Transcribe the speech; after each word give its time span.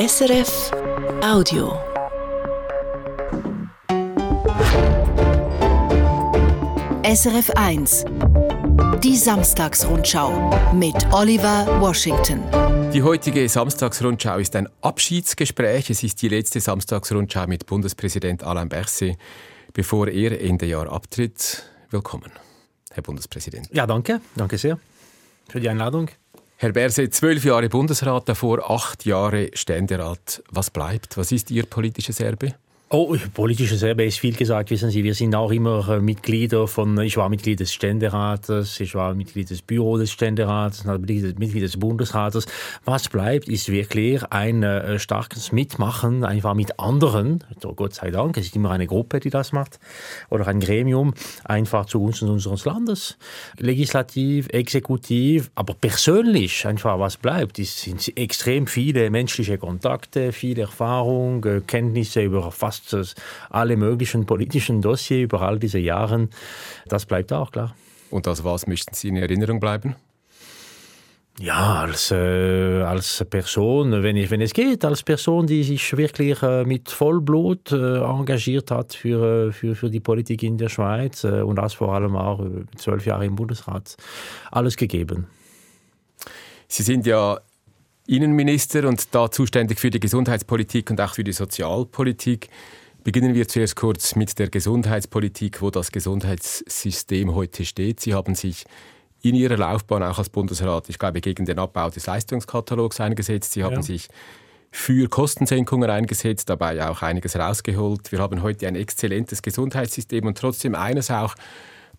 SRF 0.00 0.72
Audio. 1.22 1.78
SRF 7.04 7.50
1. 7.54 8.06
Die 9.04 9.14
Samstagsrundschau 9.14 10.72
mit 10.72 10.94
Oliver 11.12 11.66
Washington. 11.82 12.40
Die 12.94 13.02
heutige 13.02 13.46
Samstagsrundschau 13.46 14.38
ist 14.38 14.56
ein 14.56 14.70
Abschiedsgespräch. 14.80 15.90
Es 15.90 16.02
ist 16.02 16.22
die 16.22 16.28
letzte 16.28 16.60
Samstagsrundschau 16.60 17.46
mit 17.46 17.66
Bundespräsident 17.66 18.42
Alain 18.42 18.70
Berset, 18.70 19.18
bevor 19.74 20.08
er 20.08 20.40
Ende 20.40 20.64
Jahr 20.64 20.90
abtritt. 20.90 21.62
Willkommen, 21.90 22.32
Herr 22.90 23.02
Bundespräsident. 23.02 23.68
Ja, 23.70 23.86
danke. 23.86 24.22
Danke 24.34 24.56
sehr 24.56 24.78
für 25.50 25.60
die 25.60 25.68
Einladung. 25.68 26.08
Herr 26.62 26.72
Berset, 26.72 27.14
zwölf 27.14 27.42
Jahre 27.46 27.70
Bundesrat, 27.70 28.28
davor 28.28 28.70
acht 28.70 29.06
Jahre 29.06 29.48
Ständerat. 29.54 30.42
Was 30.50 30.68
bleibt? 30.68 31.16
Was 31.16 31.32
ist 31.32 31.50
Ihr 31.50 31.64
politisches 31.64 32.20
Erbe? 32.20 32.52
Oh, 32.92 33.16
politisches 33.34 33.84
Erbe 33.84 34.04
ist 34.04 34.18
viel 34.18 34.34
gesagt. 34.34 34.72
Wissen 34.72 34.90
Sie, 34.90 35.04
wir 35.04 35.14
sind 35.14 35.32
auch 35.36 35.52
immer 35.52 35.88
äh, 35.88 36.00
Mitglieder 36.00 36.66
von, 36.66 36.98
ich 36.98 37.16
war 37.16 37.28
Mitglied 37.28 37.60
des 37.60 37.72
Ständerates, 37.72 38.80
ich 38.80 38.96
war 38.96 39.14
Mitglied 39.14 39.48
des 39.48 39.62
Büros 39.62 40.00
des 40.00 40.10
Ständerates, 40.10 40.84
Mitglied 40.86 41.62
des 41.62 41.76
Bundesrates. 41.78 42.46
Was 42.84 43.08
bleibt, 43.08 43.48
ist 43.48 43.68
wirklich 43.70 44.24
ein 44.30 44.64
äh, 44.64 44.98
starkes 44.98 45.52
Mitmachen, 45.52 46.24
einfach 46.24 46.54
mit 46.54 46.80
anderen, 46.80 47.44
Gott 47.76 47.94
sei 47.94 48.10
Dank, 48.10 48.36
es 48.36 48.46
ist 48.46 48.56
immer 48.56 48.72
eine 48.72 48.88
Gruppe, 48.88 49.20
die 49.20 49.30
das 49.30 49.52
macht, 49.52 49.78
oder 50.28 50.48
ein 50.48 50.58
Gremium, 50.58 51.14
einfach 51.44 51.86
zugunsten 51.86 52.28
unseres 52.28 52.64
Landes. 52.64 53.18
Legislativ, 53.56 54.48
exekutiv, 54.48 55.52
aber 55.54 55.74
persönlich 55.74 56.66
einfach 56.66 56.98
was 56.98 57.18
bleibt, 57.18 57.60
ist, 57.60 57.78
sind 57.78 58.18
extrem 58.18 58.66
viele 58.66 59.10
menschliche 59.10 59.58
Kontakte, 59.58 60.32
viel 60.32 60.58
Erfahrung, 60.58 61.44
äh, 61.44 61.60
Kenntnisse 61.64 62.22
über 62.22 62.50
fast 62.50 62.79
fast 62.80 63.14
alle 63.48 63.76
möglichen 63.76 64.26
politischen 64.26 64.82
Dossiers 64.82 65.24
über 65.24 65.42
all 65.42 65.58
diese 65.58 65.78
Jahre. 65.78 66.28
Das 66.86 67.06
bleibt 67.06 67.32
auch, 67.32 67.50
klar. 67.50 67.74
Und 68.10 68.26
als 68.26 68.44
was 68.44 68.66
möchten 68.66 68.94
Sie 68.94 69.08
in 69.08 69.16
Erinnerung 69.16 69.60
bleiben? 69.60 69.96
Ja, 71.38 71.82
als, 71.82 72.10
äh, 72.10 72.82
als 72.82 73.24
Person, 73.30 74.02
wenn, 74.02 74.16
ich, 74.16 74.30
wenn 74.30 74.42
es 74.42 74.52
geht, 74.52 74.84
als 74.84 75.02
Person, 75.02 75.46
die 75.46 75.62
sich 75.62 75.96
wirklich 75.96 76.42
äh, 76.42 76.64
mit 76.64 76.90
Vollblut 76.90 77.72
äh, 77.72 77.98
engagiert 77.98 78.70
hat 78.70 78.92
für, 78.92 79.48
äh, 79.48 79.52
für, 79.52 79.74
für 79.74 79.88
die 79.88 80.00
Politik 80.00 80.42
in 80.42 80.58
der 80.58 80.68
Schweiz 80.68 81.24
äh, 81.24 81.40
und 81.40 81.56
das 81.56 81.72
vor 81.72 81.94
allem 81.94 82.14
auch 82.14 82.40
äh, 82.40 82.66
zwölf 82.76 83.06
Jahre 83.06 83.24
im 83.24 83.36
Bundesrat, 83.36 83.96
alles 84.50 84.76
gegeben. 84.76 85.28
Sie 86.68 86.82
sind 86.82 87.06
ja 87.06 87.40
Innenminister 88.10 88.88
und 88.88 89.14
da 89.14 89.30
zuständig 89.30 89.78
für 89.78 89.90
die 89.90 90.00
Gesundheitspolitik 90.00 90.90
und 90.90 91.00
auch 91.00 91.14
für 91.14 91.22
die 91.22 91.32
Sozialpolitik. 91.32 92.48
Beginnen 93.04 93.34
wir 93.34 93.46
zuerst 93.46 93.76
kurz 93.76 94.16
mit 94.16 94.36
der 94.40 94.48
Gesundheitspolitik, 94.48 95.62
wo 95.62 95.70
das 95.70 95.92
Gesundheitssystem 95.92 97.34
heute 97.34 97.64
steht. 97.64 98.00
Sie 98.00 98.12
haben 98.12 98.34
sich 98.34 98.64
in 99.22 99.36
Ihrer 99.36 99.56
Laufbahn 99.56 100.02
auch 100.02 100.18
als 100.18 100.28
Bundesrat, 100.28 100.88
ich 100.88 100.98
glaube, 100.98 101.20
gegen 101.20 101.44
den 101.44 101.60
Abbau 101.60 101.88
des 101.88 102.06
Leistungskatalogs 102.06 103.00
eingesetzt. 103.00 103.52
Sie 103.52 103.62
haben 103.62 103.76
ja. 103.76 103.82
sich 103.82 104.08
für 104.72 105.08
Kostensenkungen 105.08 105.88
eingesetzt, 105.88 106.50
dabei 106.50 106.88
auch 106.88 107.02
einiges 107.02 107.36
rausgeholt. 107.36 108.10
Wir 108.10 108.18
haben 108.18 108.42
heute 108.42 108.66
ein 108.66 108.74
exzellentes 108.74 109.40
Gesundheitssystem 109.40 110.26
und 110.26 110.36
trotzdem 110.36 110.74
eines 110.74 111.12
auch, 111.12 111.36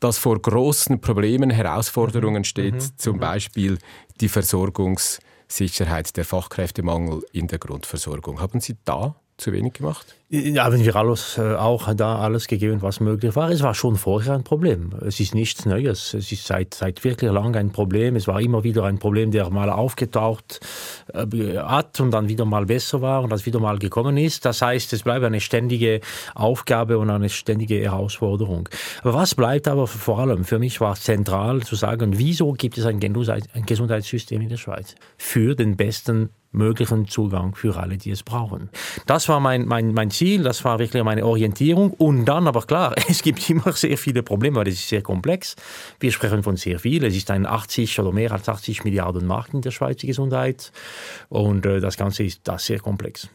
das 0.02 0.18
vor 0.18 0.42
großen 0.42 1.00
Problemen, 1.00 1.52
Herausforderungen 1.52 2.40
mhm. 2.40 2.46
steht, 2.46 2.74
mhm. 2.74 2.98
zum 2.98 3.16
mhm. 3.16 3.22
Beispiel 3.22 3.78
die 4.20 4.30
Versorgungs- 4.30 5.20
Sicherheit, 5.52 6.16
der 6.18 6.26
Fachkräftemangel 6.26 7.24
in 7.32 7.48
der 7.48 7.60
Grundversorgung. 7.60 8.40
Haben 8.40 8.62
Sie 8.62 8.78
da 8.86 9.21
zu 9.42 9.52
wenig 9.52 9.74
gemacht? 9.74 10.16
Ja, 10.34 10.64
haben 10.64 10.80
wir 10.80 10.96
alles, 10.96 11.38
äh, 11.38 11.56
auch 11.56 11.94
da 11.94 12.20
alles 12.20 12.48
gegeben, 12.48 12.82
was 12.82 13.02
möglich 13.02 13.36
war. 13.36 13.50
Es 13.50 13.62
war 13.64 13.76
schon 13.76 13.98
vorher 13.98 14.34
ein 14.34 14.46
Problem. 14.46 14.94
Es 15.06 15.20
ist 15.20 15.36
nichts 15.36 15.66
Neues. 15.66 16.14
Es 16.14 16.32
ist 16.32 16.48
seit, 16.48 16.74
seit 16.74 17.04
wirklich 17.04 17.30
lang 17.30 17.54
ein 17.58 17.72
Problem. 17.72 18.16
Es 18.16 18.30
war 18.30 18.40
immer 18.40 18.64
wieder 18.64 18.86
ein 18.86 18.98
Problem, 18.98 19.32
der 19.32 19.50
mal 19.50 19.70
aufgetaucht 19.70 20.62
äh, 21.14 21.58
hat 21.58 22.00
und 22.00 22.12
dann 22.12 22.30
wieder 22.30 22.46
mal 22.46 22.66
besser 22.66 23.02
war 23.02 23.24
und 23.24 23.30
das 23.30 23.46
wieder 23.46 23.60
mal 23.60 23.78
gekommen 23.78 24.16
ist. 24.16 24.46
Das 24.46 24.62
heißt, 24.62 24.94
es 24.94 25.04
bleibt 25.04 25.26
eine 25.26 25.42
ständige 25.42 26.00
Aufgabe 26.34 26.98
und 26.98 27.10
eine 27.10 27.28
ständige 27.28 27.82
Herausforderung. 27.82 28.70
Was 29.04 29.36
bleibt 29.36 29.68
aber 29.68 29.86
vor 29.86 30.20
allem 30.20 30.46
für 30.46 30.60
mich 30.60 30.80
war 30.80 30.96
zentral 30.96 31.64
zu 31.64 31.76
sagen, 31.76 32.18
wieso 32.18 32.54
gibt 32.54 32.78
es 32.78 32.86
ein 32.86 33.02
Gesundheitssystem 33.02 34.40
in 34.40 34.48
der 34.48 34.58
Schweiz? 34.58 34.96
Für 35.18 35.56
den 35.56 35.76
besten 35.76 36.30
möglichen 36.52 37.08
Zugang 37.08 37.56
für 37.56 37.78
alle, 37.78 37.98
die 37.98 38.12
es 38.12 38.24
brauchen. 38.24 38.70
Das 39.06 39.30
war 39.30 39.40
mein, 39.40 39.66
mein, 39.66 39.94
mein 39.94 40.12
Ziel, 40.12 40.44
das 40.44 40.64
war 40.66 40.80
wirklich 40.80 41.04
meine 41.04 41.26
Orientierung. 41.26 41.92
Und 41.92 42.26
dann 42.26 42.48
aber 42.48 42.62
klar, 42.64 42.96
es 43.10 43.22
gibt 43.22 43.50
immer 43.50 43.72
sehr 43.74 43.98
viele 43.98 44.24
Probleme, 44.24 44.58
weil 44.58 44.68
es 44.68 44.76
ist 44.76 44.90
sehr 44.90 45.02
komplex. 45.02 45.56
Wir 46.00 46.12
sprechen 46.12 46.44
von 46.44 46.58
sehr 46.58 46.80
viel. 46.80 47.04
Es 47.04 47.16
ist 47.16 47.32
ein 47.32 47.46
80 47.46 48.00
oder 48.00 48.12
mehr 48.12 48.32
als 48.32 48.48
80 48.50 48.84
Milliarden 48.84 49.26
Markt 49.26 49.54
in 49.54 49.62
der 49.62 49.72
Schweiz, 49.72 49.98
die 49.98 50.08
Gesundheit. 50.08 50.72
Und 51.30 51.66
äh, 51.66 51.80
das 51.80 51.98
Ganze 51.98 52.24
ist 52.24 52.42
das 52.44 52.66
sehr 52.66 52.80
komplex. 52.80 53.30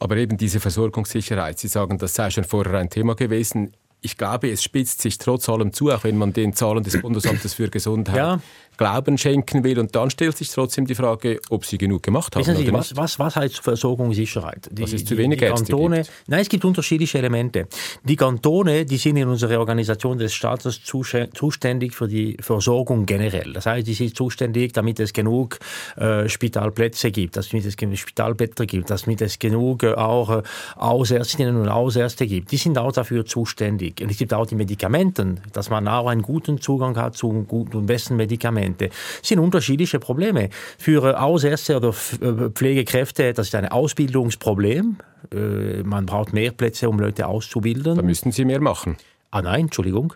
Aber 0.00 0.16
eben 0.16 0.36
diese 0.36 0.60
Versorgungssicherheit, 0.60 1.58
Sie 1.58 1.68
sagen, 1.68 1.98
das 1.98 2.14
sei 2.14 2.30
schon 2.30 2.44
vorher 2.44 2.78
ein 2.78 2.90
Thema 2.90 3.14
gewesen. 3.14 3.72
Ich 4.00 4.16
glaube, 4.16 4.50
es 4.50 4.62
spitzt 4.62 5.02
sich 5.02 5.18
trotz 5.18 5.48
allem 5.48 5.72
zu, 5.72 5.90
auch 5.90 6.04
wenn 6.04 6.16
man 6.16 6.32
den 6.32 6.52
Zahlen 6.52 6.84
des 6.84 7.00
Bundesamtes 7.00 7.54
für 7.54 7.68
Gesundheit 7.68 8.16
ja. 8.16 8.40
Glauben 8.78 9.18
schenken 9.18 9.64
will. 9.64 9.78
Und 9.80 9.94
dann 9.96 10.08
stellt 10.08 10.36
sich 10.38 10.50
trotzdem 10.50 10.86
die 10.86 10.94
Frage, 10.94 11.40
ob 11.50 11.66
sie 11.66 11.78
genug 11.78 12.04
gemacht 12.04 12.34
haben. 12.36 12.44
Sie, 12.44 12.72
was, 12.72 12.96
was, 12.96 13.18
was 13.18 13.34
heißt 13.34 13.58
Versorgungssicherheit? 13.58 14.68
Die, 14.70 14.82
Dass 14.82 14.92
es 14.92 15.04
zu 15.04 15.18
wenig 15.18 15.40
die, 15.40 15.46
die 15.46 15.50
Kantone, 15.50 15.96
gibt. 15.96 16.12
Nein, 16.28 16.40
es 16.40 16.48
gibt 16.48 16.64
unterschiedliche 16.64 17.18
Elemente. 17.18 17.66
Die 18.04 18.14
Kantone, 18.14 18.84
die 18.84 18.96
sind 18.96 19.16
in 19.16 19.26
unserer 19.26 19.58
Organisation 19.58 20.16
des 20.16 20.32
Staates 20.32 20.80
zuständig 20.84 21.92
für 21.92 22.06
die 22.06 22.36
Versorgung 22.40 23.04
generell. 23.04 23.52
Das 23.52 23.66
heißt, 23.66 23.84
die 23.84 23.94
sind 23.94 24.16
zuständig, 24.16 24.72
damit 24.72 25.00
es 25.00 25.12
genug 25.12 25.58
äh, 25.96 26.28
Spitalplätze 26.28 27.10
gibt, 27.10 27.36
damit 27.36 27.66
es 27.66 27.76
genug 27.76 27.98
Spitalbetten 27.98 28.64
gibt, 28.68 28.90
damit 28.90 29.20
es 29.22 29.40
genug 29.40 29.82
äh, 29.82 29.94
auch 29.94 30.30
äh, 30.30 30.42
Ausärztinnen 30.76 31.56
und 31.56 31.68
Ausärzte 31.68 32.28
gibt. 32.28 32.52
Die 32.52 32.56
sind 32.56 32.78
auch 32.78 32.92
dafür 32.92 33.26
zuständig. 33.26 33.87
Und 34.00 34.10
es 34.10 34.18
gibt 34.18 34.32
auch 34.32 34.46
die 34.46 34.54
Medikamente, 34.54 35.36
dass 35.52 35.70
man 35.70 35.86
auch 35.88 36.06
einen 36.06 36.22
guten 36.22 36.60
Zugang 36.60 36.96
hat 36.96 37.16
zu 37.16 37.44
guten 37.46 37.76
und 37.76 37.86
besten 37.86 38.16
Medikamenten. 38.16 38.38
Medikamente. 38.38 38.88
Das 38.88 39.28
sind 39.28 39.38
unterschiedliche 39.38 39.98
Probleme. 39.98 40.50
Für 40.78 41.20
Ausärzte 41.20 41.76
oder 41.76 41.88
äh, 41.88 42.50
Pflegekräfte, 42.50 43.32
das 43.32 43.48
ist 43.48 43.54
ein 43.54 43.66
Ausbildungsproblem. 43.66 44.96
Äh, 45.32 45.82
man 45.82 46.06
braucht 46.06 46.32
mehr 46.32 46.52
Plätze, 46.52 46.88
um 46.88 46.98
Leute 46.98 47.26
auszubilden. 47.26 47.96
Da 47.96 48.02
müssten 48.02 48.32
Sie 48.32 48.44
mehr 48.44 48.60
machen. 48.60 48.96
Ah 49.30 49.42
nein, 49.42 49.62
Entschuldigung. 49.62 50.14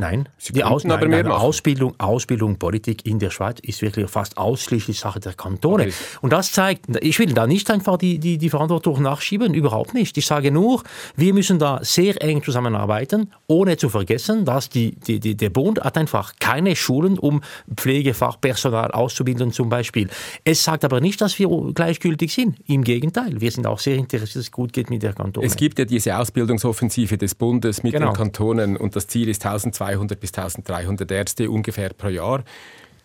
Nein, 0.00 0.28
Sie 0.38 0.52
die 0.52 0.62
Aus 0.62 0.84
aber 0.84 1.08
nein, 1.08 1.26
Ausbildung, 1.26 1.92
Ausbildung, 1.98 2.56
Politik 2.56 3.04
in 3.04 3.18
der 3.18 3.30
Schweiz 3.30 3.58
ist 3.58 3.82
wirklich 3.82 4.08
fast 4.08 4.38
ausschließlich 4.38 5.00
Sache 5.00 5.18
der 5.18 5.32
Kantone. 5.32 5.86
Okay. 5.86 5.92
Und 6.20 6.32
das 6.32 6.52
zeigt, 6.52 6.86
ich 7.00 7.18
will 7.18 7.34
da 7.34 7.48
nicht 7.48 7.68
einfach 7.68 7.96
die, 7.96 8.20
die, 8.20 8.38
die 8.38 8.48
Verantwortung 8.48 9.02
nachschieben, 9.02 9.54
überhaupt 9.54 9.94
nicht. 9.94 10.16
Ich 10.16 10.26
sage 10.26 10.52
nur, 10.52 10.84
wir 11.16 11.34
müssen 11.34 11.58
da 11.58 11.80
sehr 11.82 12.22
eng 12.22 12.44
zusammenarbeiten, 12.44 13.32
ohne 13.48 13.76
zu 13.76 13.88
vergessen, 13.88 14.44
dass 14.44 14.68
die, 14.70 14.92
die, 14.94 15.18
die, 15.18 15.36
der 15.36 15.50
Bund 15.50 15.80
hat 15.80 15.98
einfach 15.98 16.34
keine 16.38 16.76
Schulen, 16.76 17.18
um 17.18 17.42
Pflegefachpersonal 17.74 18.92
auszubilden 18.92 19.50
zum 19.50 19.68
Beispiel. 19.68 20.08
Es 20.44 20.62
sagt 20.62 20.84
aber 20.84 21.00
nicht, 21.00 21.20
dass 21.20 21.36
wir 21.40 21.48
gleichgültig 21.74 22.32
sind. 22.32 22.56
Im 22.68 22.84
Gegenteil, 22.84 23.40
wir 23.40 23.50
sind 23.50 23.66
auch 23.66 23.80
sehr 23.80 23.96
interessiert, 23.96 24.36
dass 24.36 24.36
es 24.36 24.52
gut 24.52 24.72
geht 24.72 24.90
mit 24.90 25.02
der 25.02 25.14
Kantone. 25.14 25.44
Es 25.44 25.56
gibt 25.56 25.80
ja 25.80 25.84
diese 25.84 26.16
Ausbildungsoffensive 26.16 27.18
des 27.18 27.34
Bundes 27.34 27.82
mit 27.82 27.94
genau. 27.94 28.12
den 28.12 28.14
Kantonen 28.14 28.76
und 28.76 28.94
das 28.94 29.08
Ziel 29.08 29.28
ist 29.28 29.44
1200 29.44 29.87
200 29.88 30.20
bis 30.20 30.30
1300 30.30 31.10
Ärzte 31.10 31.50
ungefähr 31.50 31.90
pro 31.90 32.08
Jahr. 32.08 32.44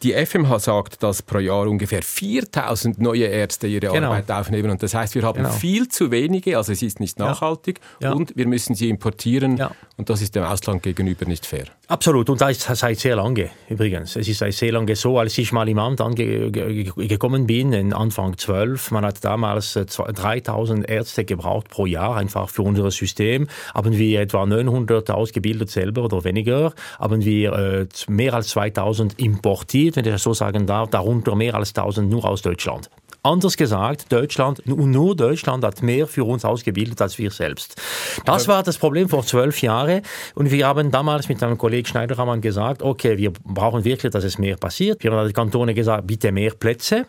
Die 0.04 0.12
FMH 0.12 0.60
sagt, 0.60 1.02
dass 1.02 1.22
pro 1.22 1.40
Jahr 1.40 1.66
ungefähr 1.68 2.02
4000 2.04 3.00
neue 3.00 3.24
Ärzte 3.24 3.68
ihre 3.68 3.88
genau. 3.88 4.08
Arbeit 4.08 4.30
aufnehmen. 4.30 4.70
Und 4.70 4.84
das 4.84 4.94
heißt, 4.94 5.16
wir 5.16 5.24
haben 5.24 5.38
genau. 5.38 5.50
viel 5.50 5.88
zu 5.88 6.12
wenige, 6.12 6.58
also 6.58 6.74
es 6.74 6.82
ist 6.82 7.00
nicht 7.00 7.18
nachhaltig 7.18 7.80
ja. 8.02 8.10
Ja. 8.10 8.14
und 8.14 8.36
wir 8.36 8.46
müssen 8.46 8.76
sie 8.76 8.90
importieren. 8.90 9.56
Ja. 9.56 9.72
Und 9.96 10.10
das 10.10 10.22
ist 10.22 10.36
dem 10.36 10.44
Ausland 10.44 10.84
gegenüber 10.84 11.26
nicht 11.26 11.46
fair. 11.46 11.68
Absolut. 11.88 12.30
Und 12.30 12.42
das 12.42 12.52
ist 12.52 12.80
seit 12.80 13.00
sehr 13.00 13.16
lange 13.16 13.50
übrigens. 13.70 14.16
Es 14.16 14.28
ist 14.28 14.40
seit 14.40 14.54
sehr 14.54 14.74
lange 14.74 14.96
so, 14.96 15.20
als 15.20 15.38
ich 15.38 15.52
mal 15.52 15.70
im 15.70 15.80
Amt 15.80 16.02
angekommen 16.02 17.48
bin, 17.48 17.94
Anfang 17.94 18.38
12, 18.38 18.92
man 18.92 19.06
hat 19.06 19.24
damals 19.24 19.74
3000 19.74 20.90
äh, 20.90 20.96
Ärzte 20.96 21.24
gebraucht 21.24 21.70
pro 21.70 21.86
Jahr, 21.86 22.18
einfach 22.18 22.50
für 22.50 22.64
unser 22.64 22.90
System. 22.92 23.48
Haben 23.74 23.98
wir 23.98 24.22
etwa 24.22 24.46
900 24.46 25.12
ausgebildet 25.12 25.70
selber 25.70 26.04
oder 26.04 26.24
weniger. 26.24 26.74
Haben 27.00 27.24
wir 27.24 27.54
äh, 27.54 27.88
mehr 28.08 28.34
als 28.34 28.50
2000 28.50 29.20
importiert 29.20 29.93
wenn 29.96 30.06
ich 30.06 30.12
das 30.12 30.24
so 30.24 30.34
sagen 30.34 30.66
darf, 30.66 30.90
darunter 30.90 31.36
mehr 31.36 31.56
als 31.56 31.70
1000 31.70 32.10
nur 32.10 32.26
aus 32.26 32.42
Deutschland. 32.42 32.90
Anders 33.26 33.56
gesagt, 33.56 34.12
Deutschland, 34.12 34.62
nur 34.66 35.16
Deutschland 35.16 35.64
hat 35.64 35.82
mehr 35.82 36.08
für 36.08 36.26
uns 36.26 36.44
ausgebildet 36.44 37.02
als 37.02 37.18
wir 37.18 37.32
selbst. 37.32 37.82
Das 38.26 38.50
war 38.50 38.64
das 38.64 38.78
Problem 38.78 39.08
vor 39.08 39.26
zwölf 39.26 39.62
Jahren. 39.62 40.02
Und 40.36 40.52
wir 40.52 40.68
haben 40.68 40.92
damals 40.92 41.30
mit 41.30 41.42
einem 41.42 41.58
Kollegen 41.58 41.88
Schneiderhammann 41.88 42.42
gesagt, 42.42 42.84
okay, 42.84 43.18
wir 43.18 43.32
brauchen 43.32 43.86
wirklich, 43.86 44.12
dass 44.12 44.26
es 44.26 44.38
mehr 44.38 44.58
passiert. 44.58 45.04
Wir 45.06 45.12
haben 45.14 45.26
die 45.26 45.34
Kantone 45.34 45.74
gesagt, 45.74 46.06
bitte 46.06 46.34
mehr 46.34 46.52
Plätze. 46.52 47.06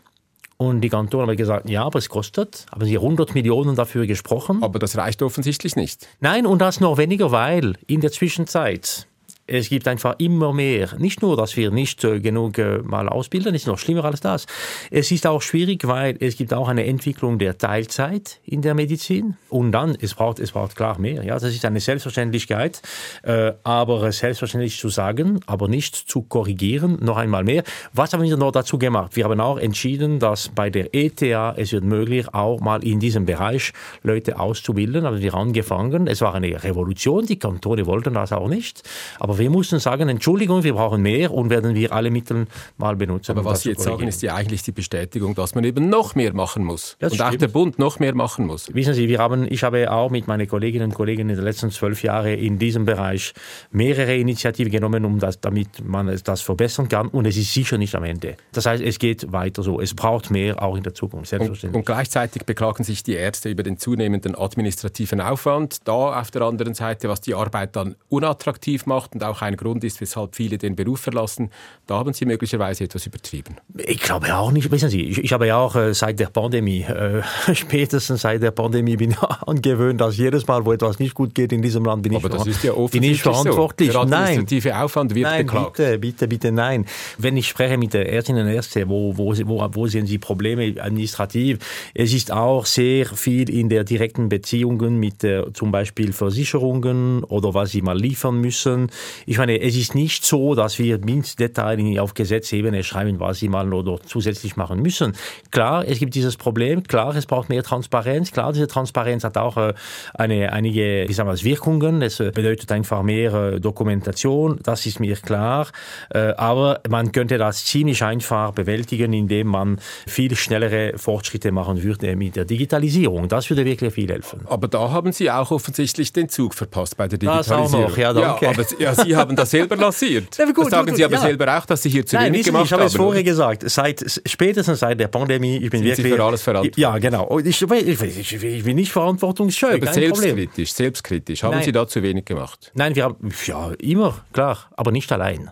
Und 0.56 0.82
die 0.82 0.88
Kantone 0.88 1.26
haben 1.26 1.36
gesagt, 1.36 1.68
ja, 1.68 1.84
aber 1.84 1.98
es 1.98 2.08
kostet. 2.08 2.66
Haben 2.70 2.84
sie 2.84 2.96
100 2.96 3.34
Millionen 3.34 3.74
dafür 3.74 4.06
gesprochen. 4.06 4.62
Aber 4.62 4.78
das 4.78 4.96
reicht 4.96 5.20
offensichtlich 5.20 5.74
nicht. 5.74 6.06
Nein, 6.20 6.46
und 6.46 6.60
das 6.60 6.78
noch 6.78 6.96
weniger, 6.96 7.32
weil 7.32 7.74
in 7.88 8.00
der 8.00 8.12
Zwischenzeit 8.12 9.08
es 9.46 9.68
gibt 9.68 9.86
einfach 9.88 10.14
immer 10.18 10.52
mehr. 10.52 10.96
Nicht 10.98 11.20
nur, 11.20 11.36
dass 11.36 11.56
wir 11.56 11.70
nicht 11.70 12.02
äh, 12.04 12.20
genug 12.20 12.58
äh, 12.58 12.78
mal 12.78 13.08
ausbilden, 13.08 13.54
ist 13.54 13.66
noch 13.66 13.78
schlimmer 13.78 14.04
als 14.04 14.20
das. 14.20 14.46
Es 14.90 15.10
ist 15.10 15.26
auch 15.26 15.42
schwierig, 15.42 15.86
weil 15.86 16.16
es 16.20 16.36
gibt 16.36 16.54
auch 16.54 16.68
eine 16.68 16.86
Entwicklung 16.86 17.38
der 17.38 17.58
Teilzeit 17.58 18.40
in 18.44 18.62
der 18.62 18.74
Medizin. 18.74 19.36
Und 19.50 19.72
dann, 19.72 19.96
es 20.00 20.14
braucht, 20.14 20.38
es 20.38 20.52
braucht 20.52 20.76
klar 20.76 20.98
mehr. 20.98 21.24
Ja, 21.24 21.34
das 21.34 21.54
ist 21.54 21.64
eine 21.64 21.80
Selbstverständlichkeit. 21.80 22.80
Äh, 23.22 23.52
aber 23.64 24.10
selbstverständlich 24.12 24.78
zu 24.78 24.88
sagen, 24.88 25.40
aber 25.46 25.68
nicht 25.68 25.94
zu 25.94 26.22
korrigieren, 26.22 26.98
noch 27.00 27.18
einmal 27.18 27.44
mehr. 27.44 27.64
Was 27.92 28.12
haben 28.12 28.22
wir 28.22 28.36
noch 28.36 28.52
dazu 28.52 28.78
gemacht? 28.78 29.14
Wir 29.14 29.24
haben 29.24 29.40
auch 29.40 29.58
entschieden, 29.58 30.20
dass 30.20 30.48
bei 30.48 30.70
der 30.70 30.94
ETA 30.94 31.54
es 31.56 31.72
wird 31.72 31.84
möglich, 31.84 32.32
auch 32.32 32.60
mal 32.60 32.82
in 32.82 32.98
diesem 32.98 33.26
Bereich 33.26 33.72
Leute 34.02 34.40
auszubilden. 34.40 35.04
Haben 35.04 35.20
wir 35.20 35.34
angefangen. 35.34 36.06
Es 36.06 36.22
war 36.22 36.34
eine 36.34 36.64
Revolution. 36.64 37.26
Die 37.26 37.38
Kantone 37.38 37.86
wollten 37.86 38.14
das 38.14 38.32
auch 38.32 38.48
nicht. 38.48 38.82
Aber 39.18 39.33
aber 39.34 39.42
wir 39.42 39.50
mussten 39.50 39.80
sagen, 39.80 40.08
Entschuldigung, 40.08 40.62
wir 40.62 40.74
brauchen 40.74 41.02
mehr 41.02 41.32
und 41.32 41.50
werden 41.50 41.74
wir 41.74 41.92
alle 41.92 42.12
Mittel 42.12 42.46
mal 42.76 42.94
benutzen. 42.94 43.32
Aber 43.32 43.44
was 43.44 43.62
Sie 43.62 43.70
jetzt 43.70 43.82
sagen, 43.82 44.06
ist 44.06 44.22
ja 44.22 44.36
eigentlich 44.36 44.62
die 44.62 44.70
Bestätigung, 44.70 45.34
dass 45.34 45.56
man 45.56 45.64
eben 45.64 45.88
noch 45.88 46.14
mehr 46.14 46.32
machen 46.32 46.62
muss. 46.62 46.96
Das 47.00 47.10
und 47.10 47.16
stimmt. 47.16 47.34
auch 47.34 47.38
der 47.38 47.48
Bund 47.48 47.80
noch 47.80 47.98
mehr 47.98 48.14
machen 48.14 48.46
muss. 48.46 48.72
Wissen 48.72 48.94
Sie, 48.94 49.08
wir 49.08 49.18
haben, 49.18 49.50
ich 49.50 49.64
habe 49.64 49.90
auch 49.90 50.08
mit 50.08 50.28
meinen 50.28 50.46
Kolleginnen 50.46 50.90
und 50.90 50.94
Kollegen 50.94 51.28
in 51.30 51.34
den 51.34 51.44
letzten 51.44 51.72
zwölf 51.72 52.04
Jahren 52.04 52.38
in 52.38 52.60
diesem 52.60 52.84
Bereich 52.84 53.34
mehrere 53.72 54.14
Initiativen 54.14 54.70
genommen, 54.70 55.04
um 55.04 55.18
das, 55.18 55.40
damit 55.40 55.84
man 55.84 56.16
das 56.22 56.40
verbessern 56.40 56.88
kann. 56.88 57.08
Und 57.08 57.26
es 57.26 57.36
ist 57.36 57.52
sicher 57.52 57.76
nicht 57.76 57.96
am 57.96 58.04
Ende. 58.04 58.36
Das 58.52 58.66
heißt, 58.66 58.84
es 58.84 59.00
geht 59.00 59.32
weiter 59.32 59.64
so. 59.64 59.80
Es 59.80 59.94
braucht 59.94 60.30
mehr 60.30 60.62
auch 60.62 60.76
in 60.76 60.84
der 60.84 60.94
Zukunft, 60.94 61.30
selbstverständlich. 61.30 61.74
Und, 61.74 61.80
und 61.80 61.86
gleichzeitig 61.86 62.44
beklagen 62.44 62.84
sich 62.84 63.02
die 63.02 63.14
Ärzte 63.14 63.48
über 63.48 63.64
den 63.64 63.78
zunehmenden 63.78 64.38
administrativen 64.38 65.20
Aufwand. 65.20 65.88
Da 65.88 66.20
auf 66.20 66.30
der 66.30 66.42
anderen 66.42 66.74
Seite, 66.74 67.08
was 67.08 67.20
die 67.20 67.34
Arbeit 67.34 67.74
dann 67.74 67.96
unattraktiv 68.08 68.86
macht 68.86 69.14
und 69.14 69.23
auch 69.28 69.42
ein 69.42 69.56
Grund 69.56 69.84
ist, 69.84 70.00
weshalb 70.00 70.36
viele 70.36 70.58
den 70.58 70.76
Beruf 70.76 71.00
verlassen. 71.00 71.50
Da 71.86 71.96
haben 71.96 72.12
Sie 72.12 72.24
möglicherweise 72.24 72.84
etwas 72.84 73.06
übertrieben. 73.06 73.56
Ich 73.76 74.00
glaube 74.00 74.34
auch 74.34 74.52
nicht. 74.52 74.70
Wissen 74.70 74.88
Sie, 74.88 75.02
ich, 75.02 75.18
ich 75.18 75.32
habe 75.32 75.46
ja 75.46 75.58
auch 75.58 75.76
äh, 75.76 75.94
seit 75.94 76.18
der 76.20 76.26
Pandemie, 76.26 76.82
äh, 76.82 77.22
spätestens 77.54 78.22
seit 78.22 78.42
der 78.42 78.50
Pandemie, 78.50 78.96
bin 78.96 79.10
ich 79.12 79.18
angewöhnt, 79.46 80.00
dass 80.00 80.16
jedes 80.16 80.46
Mal, 80.46 80.64
wo 80.64 80.72
etwas 80.72 80.98
nicht 80.98 81.14
gut 81.14 81.34
geht 81.34 81.52
in 81.52 81.62
diesem 81.62 81.84
Land, 81.84 82.02
bin 82.02 82.12
ich, 82.12 82.18
Aber 82.18 82.28
das 82.28 82.46
ist 82.46 82.62
ja 82.62 82.72
bin 82.72 83.02
ich 83.02 83.22
verantwortlich. 83.22 83.92
So. 83.92 84.04
Der 84.04 84.18
administrative 84.18 84.68
nein. 84.68 84.82
Aufwand 84.82 85.14
wird 85.14 85.26
nein, 85.26 85.46
beklagt. 85.46 85.76
Bitte, 85.76 85.98
bitte, 85.98 86.28
bitte, 86.28 86.52
nein. 86.52 86.86
Wenn 87.18 87.36
ich 87.36 87.48
spreche 87.48 87.76
mit 87.76 87.94
der 87.94 88.10
Ärztinnen 88.10 88.46
und 88.46 88.52
Ärzten, 88.52 88.88
wo, 88.88 89.16
wo, 89.16 89.34
wo, 89.44 89.68
wo 89.72 89.86
sehen 89.86 90.06
Sie 90.06 90.18
Probleme 90.18 90.74
administrativ? 90.80 91.58
Es 91.94 92.12
ist 92.12 92.32
auch 92.32 92.66
sehr 92.66 93.06
viel 93.06 93.50
in 93.50 93.68
der 93.68 93.84
direkten 93.84 94.28
Beziehungen 94.28 94.98
mit 94.98 95.22
der, 95.22 95.52
zum 95.54 95.72
Beispiel 95.72 96.12
Versicherungen 96.12 97.24
oder 97.24 97.54
was 97.54 97.70
sie 97.70 97.82
mal 97.82 97.98
liefern 97.98 98.40
müssen. 98.40 98.90
Ich 99.26 99.38
meine, 99.38 99.60
es 99.60 99.76
ist 99.76 99.94
nicht 99.94 100.24
so, 100.24 100.54
dass 100.54 100.78
wir 100.78 100.98
mit 100.98 101.38
Detail 101.38 101.98
auf 102.00 102.14
Gesetzebene 102.14 102.82
schreiben, 102.82 103.20
was 103.20 103.38
sie 103.38 103.48
mal 103.48 103.72
oder 103.72 103.98
zusätzlich 104.04 104.56
machen 104.56 104.80
müssen. 104.80 105.14
Klar, 105.50 105.84
es 105.86 105.98
gibt 105.98 106.14
dieses 106.14 106.36
Problem. 106.36 106.82
Klar, 106.82 107.14
es 107.16 107.26
braucht 107.26 107.48
mehr 107.48 107.62
Transparenz. 107.62 108.30
Klar, 108.30 108.52
diese 108.52 108.68
Transparenz 108.68 109.24
hat 109.24 109.36
auch 109.36 109.56
äh, 109.56 109.74
eine, 110.14 110.52
einige, 110.52 111.04
wie 111.08 111.12
sagen 111.12 111.28
wir, 111.28 111.44
Wirkungen. 111.44 112.02
Es 112.02 112.20
äh, 112.20 112.30
bedeutet 112.34 112.70
einfach 112.72 113.02
mehr 113.02 113.34
äh, 113.34 113.60
Dokumentation. 113.60 114.58
Das 114.62 114.86
ist 114.86 115.00
mir 115.00 115.16
klar. 115.16 115.68
Aber 116.10 116.80
man 116.88 117.12
könnte 117.12 117.38
das 117.38 117.64
ziemlich 117.64 118.02
einfach 118.02 118.52
bewältigen, 118.52 119.12
indem 119.12 119.48
man 119.48 119.78
viel 120.06 120.34
schnellere 120.36 120.96
Fortschritte 120.96 121.52
machen 121.52 121.82
würde 121.82 122.16
mit 122.16 122.36
der 122.36 122.44
Digitalisierung. 122.44 123.28
Das 123.28 123.48
würde 123.50 123.64
wirklich 123.64 123.94
viel 123.94 124.10
helfen. 124.10 124.40
Aber 124.46 124.68
da 124.68 124.90
haben 124.90 125.12
Sie 125.12 125.30
auch 125.30 125.50
offensichtlich 125.50 126.12
den 126.12 126.28
Zug 126.28 126.54
verpasst 126.54 126.96
bei 126.96 127.08
der 127.08 127.18
Digitalisierung. 127.18 127.62
Das 127.64 127.74
auch 127.74 127.88
noch, 127.88 127.96
ja, 127.96 128.12
danke. 128.12 128.44
Ja, 128.44 128.50
aber 128.50 128.64
ja, 128.78 129.03
Sie 129.04 129.16
haben 129.16 129.36
das 129.36 129.50
selber 129.50 129.76
lanciert. 129.76 130.36
Ja, 130.38 130.44
gut, 130.46 130.64
das 130.64 130.70
sagen 130.70 130.86
gut, 130.88 130.96
Sie 130.96 131.04
aber 131.04 131.14
ja. 131.14 131.20
selber 131.20 131.58
auch, 131.58 131.66
dass 131.66 131.82
Sie 131.82 131.90
hier 131.90 132.04
zu 132.06 132.16
Nein, 132.16 132.32
wenig 132.32 132.46
gemacht 132.46 132.66
ich 132.66 132.72
habe 132.72 132.84
es 132.84 132.96
vorher 132.96 133.22
gesagt. 133.22 133.68
Seit, 133.68 134.20
spätestens 134.26 134.80
seit 134.80 134.98
der 135.00 135.08
Pandemie, 135.08 135.56
ich 135.56 135.70
bin 135.70 135.80
Sind 135.80 135.90
wirklich... 135.90 136.06
Sie 136.06 136.16
für 136.16 136.24
alles 136.24 136.42
verantwortlich? 136.42 136.82
Ja, 136.82 136.98
genau. 136.98 137.38
Ich, 137.38 137.62
ich, 137.62 138.02
ich, 138.02 138.44
ich 138.44 138.64
bin 138.64 138.76
nicht 138.76 138.92
verantwortungsscheu. 138.92 139.74
Aber 139.74 139.92
selbstkritisch, 139.92 140.48
Problem. 140.48 140.66
selbstkritisch. 140.66 141.42
Haben 141.42 141.56
Nein. 141.56 141.64
Sie 141.64 141.72
da 141.72 141.86
zu 141.86 142.02
wenig 142.02 142.24
gemacht? 142.24 142.72
Nein, 142.74 142.94
wir 142.94 143.04
haben, 143.04 143.30
ja, 143.46 143.72
immer, 143.78 144.24
klar, 144.32 144.70
aber 144.76 144.92
nicht 144.92 145.10
allein. 145.12 145.50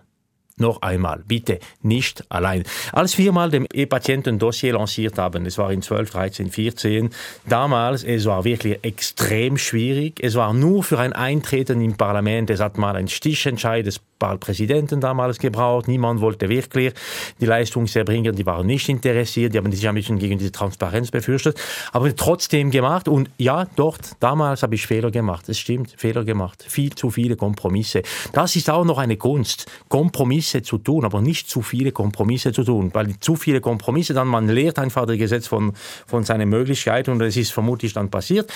Noch 0.59 0.83
einmal, 0.83 1.23
bitte 1.27 1.61
nicht 1.81 2.25
allein. 2.29 2.65
Als 2.93 3.17
wir 3.17 3.33
mal 3.33 3.51
dem 3.51 3.67
E-Patienten-Dossier 3.73 4.75
lanciert 4.75 5.19
haben, 5.19 5.47
es 5.47 5.57
war 5.57 5.73
in 5.73 5.81
12, 5.81 6.11
13, 6.11 6.51
14, 6.51 7.11
damals, 7.49 8.05
es 8.05 8.27
war 8.27 8.45
wirklich 8.45 8.79
extrem 8.83 9.57
schwierig. 9.57 10.21
Es 10.23 10.35
war 10.35 10.53
nur 10.53 10.85
für 10.85 10.99
ein 10.99 11.15
Eintreten 11.15 11.81
im 11.81 11.97
Parlament, 11.97 12.51
es 12.51 12.61
hat 12.61 12.77
mal 12.77 12.97
ein 12.97 13.09
Stichentscheid 13.09 13.87
des 13.87 14.01
Präsidenten 14.39 15.01
damals 15.01 15.39
gebraucht. 15.39 15.89
Niemand 15.89 16.21
wollte 16.21 16.49
wirklich 16.49 16.93
die 17.41 17.47
Leistungserbringer, 17.47 18.33
die 18.33 18.47
waren 18.47 18.67
nicht 18.67 18.89
interessiert, 18.89 19.55
die 19.55 19.59
haben 19.59 19.71
sich 19.71 19.89
ein 19.89 19.95
bisschen 19.95 20.19
gegen 20.19 20.39
diese 20.39 20.53
Transparenz 20.53 21.11
befürchtet, 21.11 21.61
aber 21.93 22.15
trotzdem 22.15 22.71
gemacht. 22.71 23.09
Und 23.09 23.31
ja, 23.39 23.67
dort, 23.77 24.13
damals 24.21 24.63
habe 24.63 24.75
ich 24.75 24.87
Fehler 24.87 25.11
gemacht. 25.11 25.49
Es 25.49 25.59
stimmt, 25.59 25.95
Fehler 25.97 26.25
gemacht. 26.25 26.65
Viel 26.67 26.95
zu 26.95 27.11
viele 27.11 27.37
Kompromisse. 27.37 28.03
Das 28.33 28.57
ist 28.57 28.71
auch 28.71 28.85
noch 28.85 28.99
eine 28.99 29.17
Kunst. 29.17 29.71
Kompromisse 29.89 30.23
Kompromisse 30.23 30.63
zu 30.63 30.79
tun, 30.79 31.05
aber 31.05 31.21
nicht 31.21 31.49
zu 31.49 31.63
viele 31.63 31.93
Kompromisse 31.93 32.53
zu 32.53 32.65
tun, 32.65 32.91
weil 32.93 33.19
zu 33.21 33.37
viele 33.37 33.61
Kompromisse, 33.61 34.15
dann 34.15 34.29
man 34.29 34.49
lehrt 34.49 34.79
einfach 34.79 35.05
das 35.05 35.19
Gesetz 35.19 35.47
von, 35.47 35.73
von 36.07 36.25
seinen 36.25 36.49
Möglichkeiten 36.49 37.11
und 37.11 37.21
es 37.23 37.37
ist 37.37 37.53
vermutlich 37.53 37.93
dann 37.93 38.11
passiert. 38.11 38.51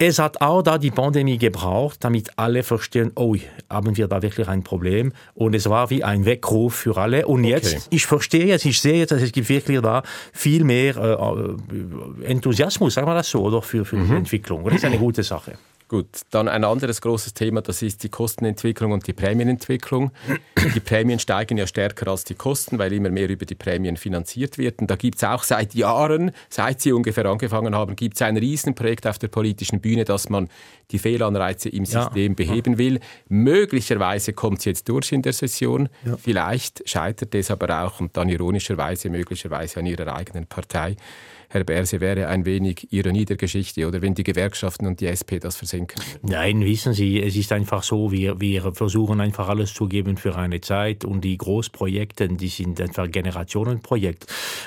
Es 0.00 0.20
hat 0.20 0.40
auch 0.40 0.62
da 0.62 0.78
die 0.78 0.92
Pandemie 0.92 1.38
gebraucht, 1.38 2.04
damit 2.04 2.30
alle 2.36 2.62
verstehen, 2.62 3.10
oh, 3.16 3.34
haben 3.68 3.96
wir 3.96 4.06
da 4.06 4.22
wirklich 4.22 4.46
ein 4.46 4.62
Problem? 4.62 5.12
Und 5.34 5.56
es 5.56 5.68
war 5.68 5.90
wie 5.90 6.04
ein 6.04 6.24
Weckruf 6.24 6.76
für 6.76 6.96
alle. 6.96 7.26
Und 7.26 7.42
jetzt, 7.42 7.74
okay. 7.74 7.82
ich 7.90 8.06
verstehe 8.06 8.46
jetzt, 8.46 8.64
ich 8.64 8.80
sehe 8.80 8.94
jetzt, 8.94 9.10
dass 9.10 9.22
es 9.22 9.32
gibt 9.32 9.48
wirklich 9.48 9.80
da 9.80 10.04
viel 10.32 10.62
mehr 10.62 10.96
äh, 10.96 12.24
äh 12.24 12.30
Enthusiasmus, 12.30 12.94
sagen 12.94 13.08
wir 13.08 13.14
das 13.14 13.28
so, 13.28 13.42
oder 13.42 13.60
für, 13.60 13.84
für 13.84 13.96
mhm. 13.96 14.08
die 14.08 14.14
Entwicklung. 14.14 14.62
Und 14.62 14.72
das 14.72 14.76
ist 14.76 14.84
eine 14.84 14.98
gute 15.06 15.24
Sache. 15.24 15.58
Gut, 15.88 16.20
dann 16.30 16.48
ein 16.48 16.64
anderes 16.64 17.00
großes 17.00 17.32
Thema, 17.32 17.62
das 17.62 17.80
ist 17.80 18.02
die 18.02 18.10
Kostenentwicklung 18.10 18.92
und 18.92 19.06
die 19.06 19.14
Prämienentwicklung. 19.14 20.12
Die 20.74 20.80
Prämien 20.80 21.18
steigen 21.18 21.56
ja 21.56 21.66
stärker 21.66 22.08
als 22.08 22.24
die 22.24 22.34
Kosten, 22.34 22.78
weil 22.78 22.92
immer 22.92 23.08
mehr 23.08 23.30
über 23.30 23.46
die 23.46 23.54
Prämien 23.54 23.96
finanziert 23.96 24.58
wird. 24.58 24.80
Und 24.80 24.90
da 24.90 24.96
gibt 24.96 25.16
es 25.16 25.24
auch 25.24 25.44
seit 25.44 25.74
Jahren, 25.74 26.32
seit 26.50 26.82
Sie 26.82 26.92
ungefähr 26.92 27.24
angefangen 27.24 27.74
haben, 27.74 27.96
gibt 27.96 28.16
es 28.16 28.22
ein 28.22 28.36
Riesenprojekt 28.36 29.06
auf 29.06 29.18
der 29.18 29.28
politischen 29.28 29.80
Bühne, 29.80 30.04
dass 30.04 30.28
man 30.28 30.50
die 30.90 30.98
Fehlanreize 30.98 31.70
im 31.70 31.86
System 31.86 32.32
ja. 32.32 32.36
beheben 32.36 32.76
will. 32.76 33.00
Möglicherweise 33.30 34.34
kommt 34.34 34.58
es 34.58 34.66
jetzt 34.66 34.90
durch 34.90 35.10
in 35.12 35.22
der 35.22 35.32
Session. 35.32 35.88
Ja. 36.04 36.18
Vielleicht 36.18 36.86
scheitert 36.86 37.34
es 37.34 37.50
aber 37.50 37.82
auch 37.82 37.98
und 38.00 38.14
dann 38.14 38.28
ironischerweise 38.28 39.08
möglicherweise 39.08 39.80
an 39.80 39.86
Ihrer 39.86 40.14
eigenen 40.14 40.46
Partei. 40.46 40.96
Herr 41.50 41.64
Berse, 41.64 42.00
wäre 42.00 42.28
ein 42.28 42.44
wenig 42.44 42.92
Ironie 42.92 43.24
der 43.24 43.38
Geschichte 43.38 43.86
oder 43.88 44.02
wenn 44.02 44.14
die 44.14 44.22
Gewerkschaften 44.22 44.86
und 44.86 45.00
die 45.00 45.06
SP 45.08 45.40
das 45.40 45.56
versenken? 45.56 45.98
Nein, 46.20 46.60
wissen 46.60 46.92
Sie, 46.92 47.22
es 47.22 47.36
ist 47.36 47.52
einfach 47.52 47.82
so, 47.82 48.12
wir, 48.12 48.38
wir 48.38 48.74
versuchen 48.74 49.22
einfach 49.22 49.48
alles 49.48 49.72
zu 49.72 49.88
geben 49.88 50.18
für 50.18 50.36
eine 50.36 50.60
Zeit 50.60 51.06
und 51.06 51.22
die 51.22 51.38
Großprojekte, 51.38 52.28
die 52.28 52.48
sind 52.48 52.78
einfach 52.82 53.10
Generationenprojekte. 53.10 54.26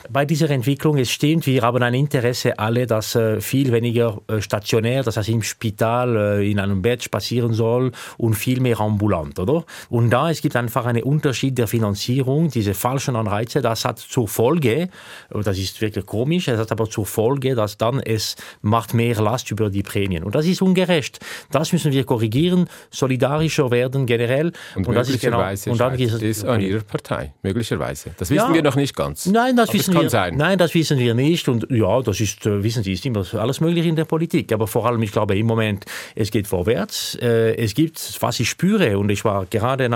Bei 0.09 0.25
dieser 0.25 0.49
Entwicklung, 0.49 0.97
es 0.97 1.11
stimmt, 1.11 1.45
wir 1.45 1.61
haben 1.61 1.83
ein 1.83 1.93
Interesse 1.93 2.57
alle, 2.57 2.87
dass 2.87 3.13
äh, 3.13 3.41
viel 3.41 3.71
weniger 3.71 4.19
äh, 4.27 4.41
stationär, 4.41 5.03
das 5.03 5.17
heißt 5.17 5.29
im 5.29 5.43
Spital 5.43 6.39
äh, 6.39 6.49
in 6.49 6.57
einem 6.57 6.81
Bett 6.81 7.03
spazieren 7.03 7.53
soll 7.53 7.91
und 8.17 8.33
viel 8.33 8.59
mehr 8.59 8.79
ambulant, 8.79 9.37
oder? 9.37 9.65
Und 9.89 10.09
da 10.09 10.31
es 10.31 10.41
gibt 10.41 10.55
einfach 10.55 10.87
einen 10.87 11.03
Unterschied 11.03 11.59
der 11.59 11.67
Finanzierung, 11.67 12.49
diese 12.49 12.73
falschen 12.73 13.15
Anreize, 13.15 13.61
das 13.61 13.85
hat 13.85 13.99
zur 13.99 14.27
Folge, 14.27 14.89
das 15.29 15.59
ist 15.59 15.79
wirklich 15.79 16.07
komisch, 16.07 16.47
es 16.47 16.57
hat 16.57 16.70
aber 16.71 16.89
zur 16.89 17.05
Folge, 17.05 17.55
dass 17.55 17.77
dann 17.77 17.99
es 17.99 18.35
macht 18.61 18.93
mehr 18.93 19.21
Last 19.21 19.51
über 19.51 19.69
die 19.69 19.83
Prämien. 19.83 20.23
Und 20.23 20.35
das 20.35 20.45
ist 20.45 20.61
ungerecht. 20.61 21.19
Das 21.51 21.73
müssen 21.73 21.91
wir 21.91 22.03
korrigieren, 22.05 22.67
solidarischer 22.89 23.71
werden 23.71 24.05
generell. 24.05 24.51
Und, 24.75 24.87
und 24.87 24.95
das 24.95 25.09
ist 25.09 25.21
genau. 25.21 25.43
Und 25.67 25.79
dann 25.79 25.99
ist 25.99 26.21
es 26.21 26.43
an 26.43 26.61
Ihrer 26.61 26.81
Partei, 26.81 27.33
möglicherweise. 27.43 28.11
Das 28.17 28.29
wissen 28.29 28.47
ja, 28.47 28.53
wir 28.53 28.63
noch 28.63 28.75
nicht 28.75 28.95
ganz. 28.95 29.25
Nein, 29.25 29.55
das 29.55 29.73
wissen 29.73 29.93
wir. 29.93 30.09
Sein. 30.09 30.35
Nein, 30.35 30.57
das 30.57 30.73
wissen 30.73 30.97
wir 30.97 31.13
nicht. 31.13 31.47
Und 31.47 31.67
ja, 31.69 32.01
das 32.01 32.19
ist, 32.19 32.45
äh, 32.45 32.63
wissen 32.63 32.83
Sie, 32.83 32.93
ist 32.93 33.05
immer 33.05 33.25
alles 33.33 33.61
möglich 33.61 33.85
in 33.85 33.95
der 33.95 34.05
Politik. 34.05 34.51
Aber 34.51 34.67
vor 34.67 34.85
allem, 34.85 35.01
ich 35.03 35.11
glaube, 35.11 35.37
im 35.37 35.45
Moment, 35.45 35.85
es 36.15 36.31
geht 36.31 36.47
vorwärts. 36.47 37.15
Äh, 37.21 37.55
es 37.55 37.73
gibt, 37.73 38.17
was 38.21 38.39
ich 38.39 38.49
spüre, 38.49 38.97
und 38.97 39.09
ich 39.09 39.23
war 39.25 39.45
gerade 39.45 39.89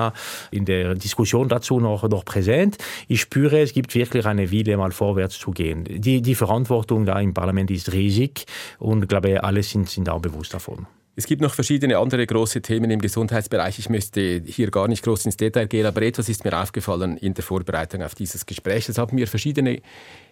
in 0.52 0.66
der 0.66 0.96
Diskussion 0.96 1.48
dazu 1.48 1.80
noch, 1.80 2.08
noch 2.08 2.26
präsent, 2.26 2.78
ich 3.08 3.22
spüre, 3.22 3.60
es 3.60 3.74
gibt 3.74 3.96
wirklich 3.96 4.26
eine 4.26 4.52
Wille, 4.52 4.78
mal 4.78 4.92
vorwärts 4.92 5.40
zu 5.40 5.52
gehen. 5.52 5.86
Die, 5.86 6.22
die 6.22 6.36
Verantwortung 6.36 6.65
Verantwortung 6.66 7.06
da 7.06 7.20
im 7.20 7.34
Parlament 7.34 7.72
ist 7.72 7.92
riesig 7.94 8.46
und 8.80 9.04
ich 9.04 9.10
glaube, 9.10 9.44
alle 9.44 9.64
sind, 9.64 9.90
sind 9.90 10.10
auch 10.10 10.22
bewusst 10.22 10.54
davon. 10.54 10.88
Es 11.18 11.28
gibt 11.28 11.42
noch 11.42 11.54
verschiedene 11.54 11.98
andere 11.98 12.28
große 12.28 12.62
Themen 12.62 12.92
im 12.92 13.00
Gesundheitsbereich. 13.00 13.80
Ich 13.80 13.90
möchte 13.90 14.44
hier 14.46 14.70
gar 14.70 14.90
nicht 14.90 15.02
groß 15.02 15.28
ins 15.28 15.38
Detail 15.38 15.68
gehen, 15.68 15.86
aber 15.86 16.02
etwas 16.02 16.28
ist 16.28 16.44
mir 16.44 16.62
aufgefallen 16.62 17.16
in 17.16 17.34
der 17.34 17.44
Vorbereitung 17.44 18.04
auf 18.04 18.16
dieses 18.16 18.46
Gespräch. 18.46 18.90
Es 18.90 18.98
haben 18.98 19.16
mir 19.16 19.26
verschiedene 19.26 19.82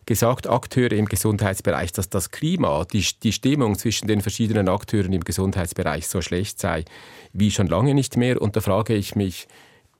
gesagt, 0.05 0.49
Akteure 0.49 0.91
im 0.91 1.05
Gesundheitsbereich, 1.05 1.93
dass 1.93 2.09
das 2.09 2.31
Klima, 2.31 2.83
die, 2.83 3.05
die 3.23 3.31
Stimmung 3.31 3.77
zwischen 3.77 4.09
den 4.09 4.19
verschiedenen 4.19 4.67
Akteuren 4.67 5.13
im 5.13 5.23
Gesundheitsbereich 5.23 6.05
so 6.05 6.21
schlecht 6.21 6.59
sei 6.59 6.83
wie 7.31 7.51
schon 7.51 7.67
lange 7.67 7.93
nicht 7.93 8.17
mehr. 8.17 8.41
Und 8.41 8.57
da 8.57 8.59
frage 8.59 8.93
ich 8.93 9.15
mich, 9.15 9.47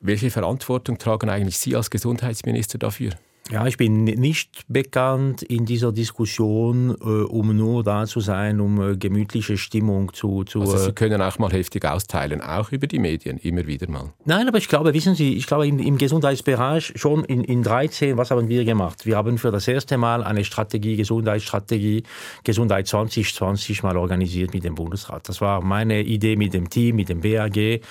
welche 0.00 0.30
Verantwortung 0.30 0.98
tragen 0.98 1.30
eigentlich 1.30 1.56
Sie 1.56 1.74
als 1.74 1.88
Gesundheitsminister 1.88 2.76
dafür? 2.76 3.12
Ja, 3.50 3.66
ich 3.66 3.76
bin 3.76 4.04
nicht 4.04 4.64
bekannt 4.68 5.42
in 5.42 5.66
dieser 5.66 5.92
Diskussion, 5.92 6.96
äh, 6.98 7.04
um 7.04 7.54
nur 7.54 7.84
da 7.84 8.06
zu 8.06 8.20
sein, 8.20 8.58
um 8.58 8.80
äh, 8.80 8.96
gemütliche 8.96 9.58
Stimmung 9.58 10.14
zu, 10.14 10.44
zu. 10.44 10.62
Also 10.62 10.78
Sie 10.78 10.88
äh, 10.88 10.92
können 10.92 11.20
auch 11.20 11.38
mal 11.38 11.52
heftig 11.52 11.84
austeilen, 11.84 12.40
auch 12.40 12.72
über 12.72 12.86
die 12.86 12.98
Medien, 12.98 13.36
immer 13.36 13.66
wieder 13.66 13.86
mal. 13.90 14.14
Nein, 14.24 14.48
aber 14.48 14.56
ich 14.56 14.68
glaube, 14.68 14.94
wissen 14.94 15.14
Sie, 15.14 15.34
ich 15.36 15.46
glaube, 15.46 15.66
im, 15.66 15.78
im 15.78 15.98
Gesundheitsbereich 15.98 16.94
schon 16.96 17.22
in, 17.24 17.44
in 17.44 17.62
13, 17.62 18.16
was 18.16 18.30
haben 18.30 18.48
wir 18.48 18.64
gemacht? 18.64 19.04
Wir 19.04 19.18
haben 19.18 19.36
für 19.36 19.50
das 19.50 19.68
erste 19.68 19.98
Mal 19.98 20.24
eine 20.24 20.42
Strategie, 20.42 20.96
Gesundheitsstrategie, 20.96 22.02
Gesundheit 22.44 22.86
2020 22.86 23.82
mal 23.82 23.98
organisiert 23.98 24.54
mit 24.54 24.64
dem 24.64 24.74
Bundesrat. 24.74 25.28
Das 25.28 25.42
war 25.42 25.60
meine 25.60 26.00
Idee 26.02 26.36
mit 26.36 26.54
dem 26.54 26.70
Team, 26.70 26.96
mit 26.96 27.10
dem 27.10 27.20
BAG. 27.20 27.82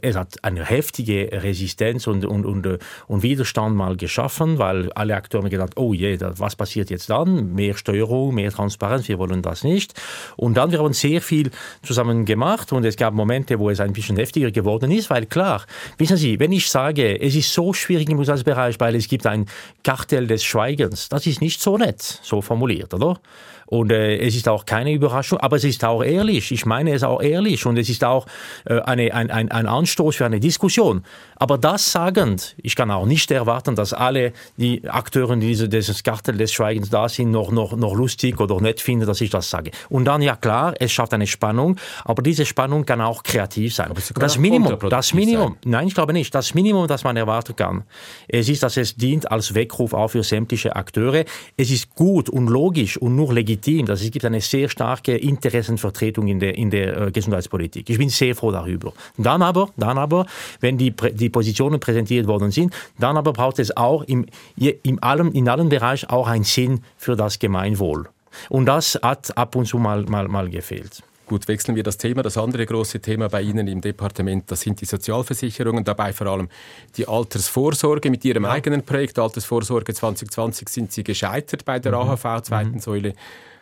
Es 0.00 0.14
hat 0.14 0.44
eine 0.44 0.64
heftige 0.64 1.30
Resistenz 1.32 2.06
und, 2.06 2.24
und, 2.26 2.44
und, 2.44 2.66
äh, 2.66 2.78
und 3.08 3.22
Widerstand 3.22 3.74
mal 3.76 3.96
geschaffen, 3.96 4.58
weil 4.58 4.92
alle 4.92 5.16
Akteure 5.16 5.42
haben 5.42 5.50
gedacht, 5.50 5.72
oh 5.76 5.94
je, 5.94 6.18
was 6.20 6.54
passiert 6.54 6.90
jetzt 6.90 7.08
dann? 7.08 7.54
Mehr 7.54 7.74
Steuerung, 7.74 8.34
mehr 8.34 8.52
Transparenz, 8.52 9.08
wir 9.08 9.18
wollen 9.18 9.40
das 9.40 9.64
nicht. 9.64 9.94
Und 10.36 10.56
dann 10.56 10.70
wir 10.70 10.80
haben 10.80 10.92
sehr 10.92 11.22
viel 11.22 11.50
zusammen 11.82 12.26
gemacht 12.26 12.72
und 12.72 12.84
es 12.84 12.96
gab 12.96 13.14
Momente, 13.14 13.58
wo 13.58 13.70
es 13.70 13.80
ein 13.80 13.92
bisschen 13.92 14.16
heftiger 14.16 14.50
geworden 14.50 14.90
ist, 14.90 15.08
weil 15.08 15.26
klar, 15.26 15.64
wissen 15.96 16.18
Sie, 16.18 16.38
wenn 16.38 16.52
ich 16.52 16.68
sage, 16.68 17.20
es 17.20 17.34
ist 17.34 17.52
so 17.52 17.72
schwierig 17.72 18.08
im 18.10 18.18
Gesundheitsbereich, 18.18 18.78
weil 18.78 18.96
es 18.96 19.08
gibt 19.08 19.26
ein 19.26 19.46
Kartell 19.82 20.26
des 20.26 20.44
Schweigens, 20.44 21.08
das 21.08 21.26
ist 21.26 21.40
nicht 21.40 21.60
so 21.60 21.78
nett, 21.78 22.00
so 22.00 22.42
formuliert, 22.42 22.92
oder? 22.92 23.18
Und 23.66 23.90
äh, 23.90 24.18
es 24.18 24.36
ist 24.36 24.48
auch 24.48 24.64
keine 24.64 24.92
Überraschung, 24.92 25.38
aber 25.40 25.56
es 25.56 25.64
ist 25.64 25.84
auch 25.84 26.02
ehrlich. 26.02 26.52
Ich 26.52 26.66
meine 26.66 26.92
es 26.92 27.02
auch 27.02 27.20
ehrlich 27.20 27.66
und 27.66 27.76
es 27.76 27.88
ist 27.88 28.04
auch 28.04 28.26
äh, 28.64 28.80
eine, 28.80 29.12
ein, 29.12 29.30
ein, 29.30 29.50
ein 29.50 29.66
Anstoß 29.66 30.16
für 30.16 30.24
eine 30.24 30.40
Diskussion. 30.40 31.02
Aber 31.34 31.58
das 31.58 31.90
sagend, 31.90 32.54
ich 32.62 32.76
kann 32.76 32.90
auch 32.90 33.06
nicht 33.06 33.30
erwarten, 33.30 33.74
dass 33.74 33.92
alle 33.92 34.32
die 34.56 34.88
Akteure 34.88 35.36
diese, 35.36 35.68
dieses 35.68 36.02
Kartell 36.02 36.36
des 36.36 36.52
Schweigens 36.52 36.90
da 36.90 37.08
sind, 37.08 37.32
noch, 37.32 37.50
noch, 37.50 37.76
noch 37.76 37.94
lustig 37.94 38.40
oder 38.40 38.60
nett 38.60 38.80
finden, 38.80 39.06
dass 39.06 39.20
ich 39.20 39.30
das 39.30 39.50
sage. 39.50 39.72
Und 39.88 40.04
dann, 40.04 40.22
ja 40.22 40.36
klar, 40.36 40.74
es 40.78 40.92
schafft 40.92 41.12
eine 41.12 41.26
Spannung, 41.26 41.76
aber 42.04 42.22
diese 42.22 42.46
Spannung 42.46 42.86
kann 42.86 43.00
auch 43.00 43.22
kreativ 43.24 43.74
sein. 43.74 43.92
Das 44.14 44.38
Minimum, 44.38 44.78
das 44.88 45.12
Minimum, 45.12 45.56
sein. 45.62 45.70
nein, 45.70 45.88
ich 45.88 45.94
glaube 45.94 46.12
nicht, 46.12 46.34
das 46.34 46.54
Minimum, 46.54 46.86
das 46.86 47.02
man 47.02 47.16
erwarten 47.16 47.56
kann, 47.56 47.82
es 48.28 48.48
ist, 48.48 48.62
dass 48.62 48.76
es 48.76 48.94
dient 48.94 49.30
als 49.30 49.54
Weckruf 49.54 49.92
auch 49.92 50.08
für 50.08 50.22
sämtliche 50.22 50.76
Akteure. 50.76 51.24
Es 51.56 51.70
ist 51.70 51.94
gut 51.94 52.28
und 52.28 52.48
logisch 52.48 52.96
und 52.96 53.16
nur 53.16 53.34
legitim 53.34 53.55
legitim. 53.56 53.88
Also 53.88 54.04
es 54.04 54.10
gibt 54.10 54.24
eine 54.24 54.40
sehr 54.40 54.68
starke 54.68 55.16
Interessenvertretung 55.16 56.28
in 56.28 56.40
der, 56.40 56.56
in 56.56 56.70
der 56.70 56.96
äh, 56.96 57.10
Gesundheitspolitik. 57.10 57.88
Ich 57.90 57.98
bin 57.98 58.08
sehr 58.08 58.34
froh 58.34 58.52
darüber. 58.52 58.92
Dann 59.16 59.42
aber, 59.42 59.70
dann 59.76 59.98
aber, 59.98 60.26
wenn 60.60 60.78
die, 60.78 60.92
die 60.92 61.30
Positionen 61.30 61.80
präsentiert 61.80 62.26
worden 62.26 62.50
sind, 62.50 62.74
dann 62.98 63.16
aber 63.16 63.32
braucht 63.32 63.58
es 63.58 63.76
auch 63.76 64.02
im, 64.04 64.26
im 64.56 65.02
allem, 65.02 65.32
in 65.32 65.48
allen 65.48 65.68
Bereichen 65.68 66.10
auch 66.10 66.28
einen 66.28 66.44
Sinn 66.44 66.82
für 66.96 67.16
das 67.16 67.38
Gemeinwohl. 67.38 68.08
Und 68.48 68.66
das 68.66 68.98
hat 69.02 69.36
ab 69.36 69.56
und 69.56 69.66
zu 69.66 69.78
mal, 69.78 70.04
mal, 70.04 70.28
mal 70.28 70.48
gefehlt. 70.50 71.02
Gut, 71.26 71.48
wechseln 71.48 71.74
wir 71.74 71.82
das 71.82 71.98
Thema. 71.98 72.22
Das 72.22 72.38
andere 72.38 72.64
große 72.64 73.00
Thema 73.00 73.28
bei 73.28 73.42
Ihnen 73.42 73.66
im 73.66 73.80
Departement, 73.80 74.48
das 74.48 74.60
sind 74.60 74.80
die 74.80 74.84
Sozialversicherungen, 74.84 75.82
dabei 75.82 76.12
vor 76.12 76.28
allem 76.28 76.48
die 76.96 77.08
Altersvorsorge. 77.08 78.10
Mit 78.10 78.24
Ihrem 78.24 78.44
ja. 78.44 78.50
eigenen 78.50 78.84
Projekt 78.84 79.18
Altersvorsorge 79.18 79.92
2020 79.92 80.68
sind 80.68 80.92
Sie 80.92 81.02
gescheitert 81.02 81.64
bei 81.64 81.80
der 81.80 81.92
mhm. 81.92 82.10
AHV 82.10 82.42
zweiten 82.42 82.74
mhm. 82.74 82.80
Säule 82.80 83.14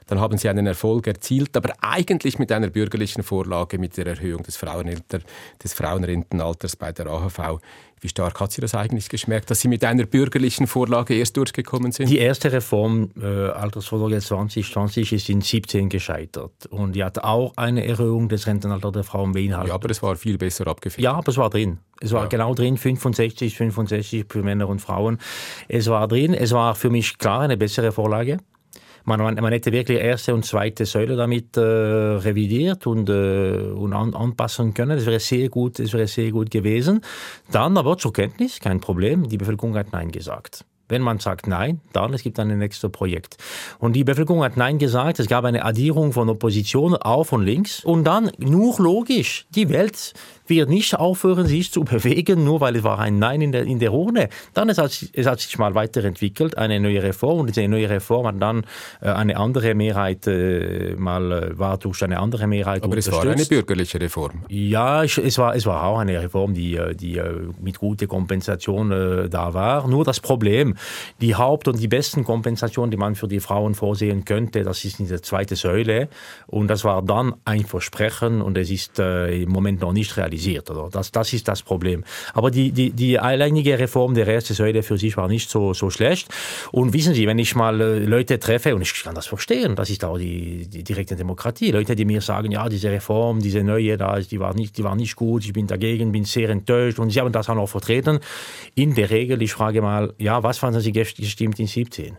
dann 0.06 0.21
haben 0.21 0.37
sie 0.37 0.49
einen 0.49 0.66
Erfolg 0.66 1.06
erzielt, 1.06 1.56
aber 1.56 1.73
eigentlich 1.80 2.38
mit 2.38 2.52
einer 2.52 2.68
bürgerlichen 2.68 3.23
Vorlage, 3.23 3.78
mit 3.78 3.97
der 3.97 4.06
Erhöhung 4.06 4.42
des, 4.42 4.56
Frauenrenten, 4.56 5.25
des 5.62 5.73
Frauenrentenalters 5.73 6.76
bei 6.76 6.92
der 6.92 7.06
AHV. 7.06 7.61
Wie 8.04 8.11
stark 8.11 8.38
hat 8.38 8.52
sie 8.52 8.61
das 8.61 8.75
eigentlich 8.75 9.08
geschmerkt, 9.08 9.50
dass 9.50 9.61
sie 9.61 9.68
mit 9.68 9.82
einer 9.82 10.04
bürgerlichen 10.04 10.66
Vorlage 10.66 11.14
erst 11.14 11.38
durchgekommen 11.38 11.90
sind? 11.90 12.11
Die 12.11 12.18
erste 12.18 12.52
Reform, 12.52 13.08
äh, 13.18 13.25
Altersvorsorge 13.25 14.20
2020, 14.20 15.14
ist 15.14 15.30
in 15.30 15.40
17 15.40 15.88
gescheitert. 15.88 16.66
Und 16.66 16.92
die 16.96 17.02
hat 17.02 17.25
auch 17.25 17.54
eine 17.56 17.87
Erhöhung 17.87 18.28
des 18.28 18.46
Rentenalters 18.46 18.92
der 18.92 19.04
Frauen 19.04 19.32
beinhaltet. 19.32 19.68
Ja, 19.68 19.75
aber 19.76 19.88
es 19.88 20.02
war 20.02 20.16
viel 20.16 20.37
besser 20.37 20.66
abgefedert. 20.66 21.02
Ja, 21.02 21.14
aber 21.14 21.30
es 21.30 21.38
war 21.38 21.49
drin. 21.49 21.78
Es 21.99 22.12
war 22.12 22.25
ja. 22.25 22.28
genau 22.28 22.52
drin, 22.52 22.76
65, 22.76 23.56
65 23.56 24.26
für 24.28 24.42
Männer 24.42 24.68
und 24.68 24.80
Frauen. 24.80 25.16
Es 25.68 25.87
war 25.87 26.06
drin. 26.06 26.34
Es 26.34 26.52
war 26.52 26.75
für 26.75 26.90
mich 26.90 27.16
klar 27.16 27.40
eine 27.40 27.56
bessere 27.56 27.90
Vorlage. 27.90 28.37
Man, 29.04 29.20
man, 29.20 29.34
man 29.34 29.52
hätte 29.52 29.70
wirklich 29.70 29.99
erste 29.99 30.34
und 30.34 30.46
zweite 30.46 30.87
Säule 30.87 31.16
damit 31.16 31.56
äh, 31.56 31.61
revidiert 31.61 32.87
und, 32.87 33.11
äh, 33.11 33.58
und 33.75 33.92
an, 33.92 34.14
anpassen 34.14 34.73
können. 34.73 34.96
Das 34.96 35.04
wäre 35.04 35.20
sehr 35.20 35.50
gut, 35.50 35.78
das 35.78 35.92
wäre 35.92 36.06
sehr 36.06 36.30
gut 36.30 36.50
gewesen. 36.50 37.02
Dann 37.50 37.76
aber 37.76 37.99
zur 37.99 38.14
Kenntnis, 38.14 38.61
kein 38.61 38.80
Problem, 38.80 39.28
die 39.28 39.37
Bevölkerung 39.37 39.76
hat 39.76 39.92
Nein 39.92 40.11
gesagt. 40.11 40.64
Wenn 40.88 41.00
man 41.00 41.18
sagt 41.18 41.46
Nein, 41.46 41.80
dann 41.92 42.12
es 42.12 42.23
gibt 42.23 42.38
ein 42.38 42.58
nächstes 42.58 42.90
Projekt. 42.90 43.38
Und 43.78 43.94
die 43.94 44.04
Bevölkerung 44.04 44.42
hat 44.42 44.56
Nein 44.56 44.78
gesagt. 44.78 45.18
Es 45.18 45.28
gab 45.28 45.44
eine 45.44 45.64
Addierung 45.64 46.12
von 46.12 46.28
Opposition, 46.28 46.94
auch 46.94 47.25
von 47.25 47.42
links. 47.42 47.82
Und 47.84 48.04
dann, 48.04 48.30
nur 48.38 48.76
logisch, 48.78 49.46
die 49.54 49.70
Welt 49.70 50.12
wird 50.46 50.68
nicht 50.68 50.94
aufhören, 50.96 51.46
sich 51.46 51.72
zu 51.72 51.84
bewegen, 51.84 52.44
nur 52.44 52.60
weil 52.60 52.76
es 52.76 52.84
war 52.84 52.98
ein 52.98 53.18
Nein 53.18 53.40
in 53.40 53.52
der, 53.52 53.64
in 53.64 53.78
der 53.78 53.92
Urne. 53.92 54.28
Dann 54.52 54.68
es 54.68 54.78
hat, 54.78 55.04
es 55.12 55.26
hat 55.26 55.40
sich 55.40 55.58
mal 55.58 55.74
weiterentwickelt, 55.74 56.58
eine 56.58 56.80
neue 56.80 57.02
Reform. 57.02 57.40
Und 57.40 57.48
diese 57.48 57.66
neue 57.66 57.88
Reform 57.88 58.26
hat 58.26 58.40
dann 58.40 58.64
äh, 59.00 59.08
eine 59.08 59.36
andere 59.36 59.74
Mehrheit 59.74 60.26
äh, 60.26 60.94
mal 60.96 61.32
äh, 61.32 61.58
war 61.58 61.78
durch 61.78 62.02
eine 62.02 62.18
andere 62.18 62.46
Mehrheit 62.46 62.82
Aber 62.82 62.96
es 62.96 63.10
war 63.10 63.22
eine 63.22 63.44
bürgerliche 63.44 64.00
Reform. 64.00 64.42
Ja, 64.48 65.02
es 65.04 65.38
war, 65.38 65.56
es 65.56 65.66
war 65.66 65.84
auch 65.84 65.98
eine 65.98 66.20
Reform, 66.20 66.52
die, 66.54 66.78
die 66.94 67.20
mit 67.60 67.78
guter 67.78 68.06
Kompensation 68.06 68.90
da 69.30 69.54
war. 69.54 69.88
Nur 69.88 70.04
das 70.04 70.20
Problem, 70.20 70.76
die 71.20 71.34
Haupt- 71.34 71.68
und 71.68 71.80
die 71.80 71.88
besten 71.88 72.24
Kompensationen, 72.24 72.90
die 72.90 72.96
man 72.96 73.14
für 73.14 73.28
die 73.28 73.40
Frauen 73.40 73.74
vorsehen 73.74 74.24
könnte, 74.24 74.62
das 74.62 74.84
ist 74.84 75.00
in 75.00 75.08
der 75.08 75.22
zweiten 75.22 75.56
Säule. 75.56 76.08
Und 76.46 76.68
das 76.68 76.84
war 76.84 77.02
dann 77.02 77.34
ein 77.44 77.64
Versprechen 77.64 78.42
und 78.42 78.58
es 78.58 78.70
ist 78.70 78.98
im 78.98 79.48
Moment 79.48 79.80
noch 79.80 79.92
nicht 79.92 80.16
realisiert 80.16 80.34
realisiert. 80.35 80.71
Oder? 80.71 80.88
Das, 80.91 81.11
das 81.11 81.33
ist 81.33 81.49
das 81.49 81.62
Problem. 81.62 82.05
Aber 82.33 82.50
die, 82.50 82.73
die, 82.73 82.91
die 82.91 83.19
alleinige 83.19 83.79
Reform 83.79 84.14
der 84.14 84.26
ersten 84.26 84.55
Säule 84.55 84.83
für 84.83 84.99
sich 84.99 85.17
war 85.17 85.29
nicht 85.29 85.49
so, 85.50 85.75
so 85.75 85.91
schlecht. 85.91 86.29
Und 86.73 86.93
wissen 86.93 87.14
Sie, 87.14 87.26
wenn 87.26 87.38
ich 87.38 87.55
mal 87.55 87.81
äh, 87.81 87.99
Leute 88.00 88.38
treffe, 88.38 88.75
und 88.75 88.83
ich 88.83 89.03
kann 89.03 89.14
das 89.14 89.26
verstehen, 89.26 89.76
das 89.76 89.91
ist 89.91 90.05
auch 90.05 90.19
die, 90.19 90.67
die 90.67 90.85
direkte 90.85 91.17
Demokratie, 91.17 91.71
Leute, 91.71 91.95
die 91.95 92.05
mir 92.05 92.21
sagen, 92.21 92.53
ja, 92.53 92.69
diese 92.69 92.91
Reform, 92.91 93.41
diese 93.41 93.62
neue, 93.62 93.97
da, 93.97 94.19
die 94.19 94.41
war 94.41 94.55
nicht, 94.55 94.76
die 94.76 94.85
war 94.85 94.97
nicht 94.97 95.17
gut, 95.17 95.45
ich 95.45 95.53
bin 95.53 95.67
dagegen, 95.67 96.12
bin 96.12 96.25
sehr 96.25 96.50
enttäuscht 96.50 96.99
und 96.99 97.11
sie 97.11 97.21
haben 97.21 97.33
das 97.33 97.49
auch 97.49 97.55
noch 97.55 97.69
vertreten. 97.69 98.19
In 98.75 98.95
der 98.95 99.11
Regel, 99.11 99.41
ich 99.43 99.53
frage 99.53 99.81
mal, 99.83 100.12
ja, 100.19 100.43
was 100.43 100.59
fanden 100.59 100.81
Sie 100.81 100.93
gestimmt 100.93 101.59
in 101.59 101.67
17? 101.67 102.17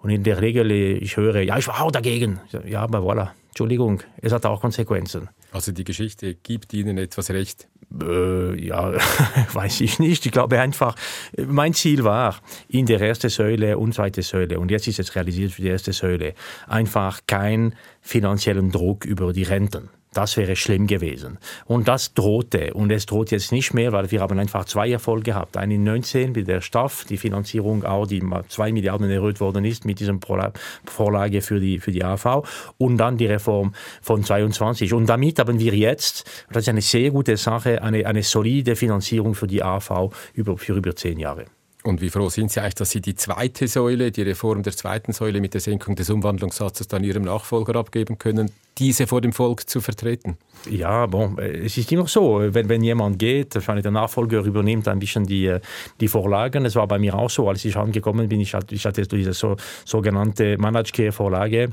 Und 0.00 0.10
in 0.10 0.22
der 0.22 0.40
Regel, 0.40 0.70
ich 0.70 1.16
höre, 1.16 1.42
ja, 1.42 1.58
ich 1.58 1.66
war 1.66 1.82
auch 1.82 1.90
dagegen. 1.90 2.38
Ja, 2.64 2.82
aber 2.82 2.98
voilà, 2.98 3.30
Entschuldigung, 3.58 4.04
es 4.22 4.32
hat 4.32 4.46
auch 4.46 4.60
Konsequenzen. 4.60 5.30
Also 5.50 5.72
die 5.72 5.82
Geschichte 5.82 6.36
gibt 6.36 6.72
Ihnen 6.74 6.96
etwas 6.96 7.30
recht? 7.30 7.66
Äh, 8.00 8.64
ja, 8.64 8.92
weiß 9.52 9.80
ich 9.80 9.98
nicht. 9.98 10.24
Ich 10.26 10.30
glaube 10.30 10.60
einfach, 10.60 10.94
mein 11.36 11.74
Ziel 11.74 12.04
war 12.04 12.36
in 12.68 12.86
der 12.86 13.00
ersten 13.00 13.30
Säule 13.30 13.76
und 13.76 13.94
zweite 13.94 14.22
Säule, 14.22 14.60
und 14.60 14.70
jetzt 14.70 14.86
ist 14.86 15.00
es 15.00 15.16
realisiert 15.16 15.50
für 15.50 15.62
die 15.62 15.68
erste 15.70 15.92
Säule, 15.92 16.34
einfach 16.68 17.22
keinen 17.26 17.74
finanziellen 18.00 18.70
Druck 18.70 19.04
über 19.04 19.32
die 19.32 19.42
Renten. 19.42 19.90
Das 20.12 20.36
wäre 20.36 20.56
schlimm 20.56 20.86
gewesen. 20.86 21.38
Und 21.66 21.86
das 21.86 22.14
drohte. 22.14 22.72
Und 22.74 22.90
es 22.90 23.06
droht 23.06 23.30
jetzt 23.30 23.52
nicht 23.52 23.74
mehr, 23.74 23.92
weil 23.92 24.10
wir 24.10 24.20
haben 24.20 24.38
einfach 24.38 24.64
zwei 24.64 24.90
Erfolge 24.90 25.32
gehabt. 25.32 25.56
Einen 25.56 25.72
in 25.72 25.84
19 25.84 26.32
mit 26.32 26.48
der 26.48 26.60
Staff, 26.60 27.04
die 27.04 27.18
Finanzierung 27.18 27.84
auch, 27.84 28.06
die 28.06 28.22
zwei 28.48 28.72
Milliarden 28.72 29.10
erhöht 29.10 29.40
worden 29.40 29.64
ist 29.64 29.84
mit 29.84 30.00
diesem 30.00 30.20
Vorlage 30.20 31.42
für 31.42 31.60
die, 31.60 31.78
für 31.78 31.92
die 31.92 32.04
AV. 32.04 32.42
Und 32.78 32.96
dann 32.96 33.18
die 33.18 33.26
Reform 33.26 33.74
von 34.00 34.24
22. 34.24 34.94
Und 34.94 35.06
damit 35.06 35.38
haben 35.38 35.58
wir 35.58 35.74
jetzt, 35.74 36.24
das 36.50 36.62
ist 36.62 36.68
eine 36.68 36.80
sehr 36.80 37.10
gute 37.10 37.36
Sache, 37.36 37.82
eine, 37.82 38.06
eine 38.06 38.22
solide 38.22 38.76
Finanzierung 38.76 39.34
für 39.34 39.46
die 39.46 39.62
AV 39.62 40.10
über, 40.32 40.56
für 40.56 40.74
über 40.74 40.96
zehn 40.96 41.18
Jahre. 41.18 41.44
Und 41.88 42.02
wie 42.02 42.10
froh 42.10 42.28
sind 42.28 42.50
Sie 42.52 42.60
eigentlich, 42.60 42.74
dass 42.74 42.90
Sie 42.90 43.00
die 43.00 43.14
zweite 43.14 43.66
Säule, 43.66 44.12
die 44.12 44.20
Reform 44.20 44.62
der 44.62 44.76
zweiten 44.76 45.12
Säule 45.12 45.40
mit 45.40 45.54
der 45.54 45.62
Senkung 45.62 45.96
des 45.96 46.10
Umwandlungssatzes 46.10 46.86
dann 46.86 47.02
Ihrem 47.02 47.22
Nachfolger 47.22 47.76
abgeben 47.76 48.18
können, 48.18 48.50
diese 48.76 49.06
vor 49.06 49.22
dem 49.22 49.32
Volk 49.32 49.68
zu 49.68 49.80
vertreten? 49.80 50.36
Ja, 50.68 51.06
bon, 51.06 51.38
es 51.38 51.78
ist 51.78 51.90
immer 51.90 52.06
so, 52.06 52.40
wenn, 52.42 52.68
wenn 52.68 52.82
jemand 52.82 53.18
geht, 53.18 53.54
wahrscheinlich 53.54 53.84
der 53.84 53.92
Nachfolger 53.92 54.40
übernimmt 54.40 54.86
ein 54.86 54.98
bisschen 54.98 55.24
die, 55.24 55.56
die 55.98 56.08
Vorlagen. 56.08 56.66
Es 56.66 56.76
war 56.76 56.86
bei 56.86 56.98
mir 56.98 57.14
auch 57.14 57.30
so, 57.30 57.48
als 57.48 57.64
ich 57.64 57.76
angekommen 57.76 58.28
bin, 58.28 58.40
ich 58.40 58.52
hatte, 58.52 58.74
ich 58.74 58.84
hatte 58.84 59.06
diese 59.06 59.32
so, 59.32 59.56
sogenannte 59.86 60.58
Managed 60.58 60.92
Care 60.92 61.12
Vorlage 61.12 61.70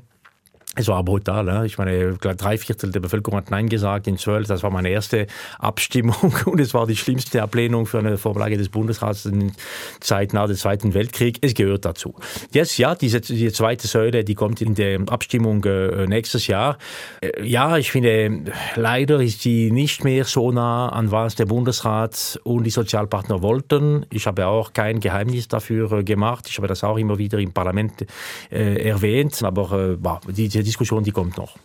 Es 0.77 0.89
war 0.89 1.03
brutal. 1.03 1.46
Ne? 1.46 1.65
Ich 1.65 1.77
meine, 1.77 2.17
drei 2.17 2.58
Viertel 2.58 2.91
der 2.91 3.00
Bevölkerung 3.00 3.38
hat 3.38 3.50
Nein 3.50 3.70
gesagt 3.70 4.08
in 4.08 4.17
zwölf. 4.17 4.48
Das 4.48 4.62
war 4.62 4.72
meine 4.72 4.89
erste 4.89 5.27
Abstimmung 5.58 6.36
und 6.46 6.60
es 6.60 6.74
war 6.74 6.86
die 6.86 6.98
schlimmste 6.98 7.41
Ablehnung 7.41 7.86
für 7.86 8.00
eine 8.00 8.17
Vorlage 8.17 8.58
des 8.58 8.67
Bundesrats 8.67 9.25
in 9.25 9.53
Zeit 10.01 10.34
nach 10.34 10.48
dem 10.48 10.58
Zweiten 10.58 10.94
Weltkrieg. 10.94 11.38
Es 11.41 11.53
gehört 11.53 11.86
dazu. 11.86 12.15
Jetzt, 12.51 12.77
ja, 12.77 12.94
diese, 12.94 13.22
die 13.22 13.51
zweite 13.53 13.88
Säule, 13.88 14.25
die 14.25 14.36
kommt 14.36 14.62
in 14.62 14.75
der 14.75 15.00
Abstimmung 15.08 15.63
äh, 15.63 16.08
nächstes 16.08 16.48
Jahr. 16.48 16.77
Äh, 17.22 17.46
ja, 17.48 17.77
ich 17.77 17.91
finde, 17.91 18.51
leider 18.75 19.22
ist 19.22 19.44
sie 19.44 19.72
nicht 19.72 20.03
mehr 20.03 20.25
so 20.25 20.51
nah 20.51 20.89
an 20.89 21.10
was 21.12 21.36
der 21.36 21.46
Bundesrat 21.46 22.38
und 22.44 22.65
die 22.65 22.70
Sozialpartner 22.70 23.41
wollten. 23.41 24.05
Ich 24.12 24.27
habe 24.27 24.48
auch 24.48 24.74
kein 24.74 25.00
Geheimnis 25.00 25.48
dafür 25.48 25.91
äh, 25.94 26.03
gemacht. 26.03 26.48
Ich 26.50 26.58
habe 26.58 26.67
das 26.67 26.84
auch 26.84 26.98
immer 26.98 27.17
wieder 27.17 27.39
im 27.39 27.53
Parlament 27.53 28.05
äh, 28.51 28.89
erwähnt. 28.89 29.41
Aber 29.41 29.98
äh, 30.01 30.34
diese 30.34 30.64
Diskussion, 30.65 31.03
die 31.03 31.12
kommt 31.12 31.38
noch. 31.38 31.55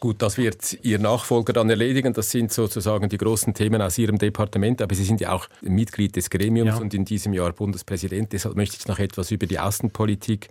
Gut, 0.00 0.22
das 0.22 0.38
wird 0.38 0.78
Ihr 0.82 0.98
Nachfolger 0.98 1.52
dann 1.52 1.68
erledigen. 1.70 2.12
Das 2.12 2.30
sind 2.30 2.52
sozusagen 2.52 3.08
die 3.08 3.18
großen 3.18 3.54
Themen 3.54 3.80
aus 3.82 3.98
Ihrem 3.98 4.18
Departement. 4.18 4.80
Aber 4.82 4.94
Sie 4.94 5.04
sind 5.04 5.20
ja 5.20 5.32
auch 5.32 5.48
Mitglied 5.60 6.16
des 6.16 6.30
Gremiums 6.30 6.70
ja. 6.70 6.76
und 6.78 6.94
in 6.94 7.04
diesem 7.04 7.32
Jahr 7.32 7.52
Bundespräsident. 7.52 8.32
Deshalb 8.32 8.56
möchte 8.56 8.76
ich 8.78 8.88
noch 8.88 8.98
etwas 8.98 9.30
über 9.30 9.46
die 9.46 9.58
Außenpolitik 9.58 10.48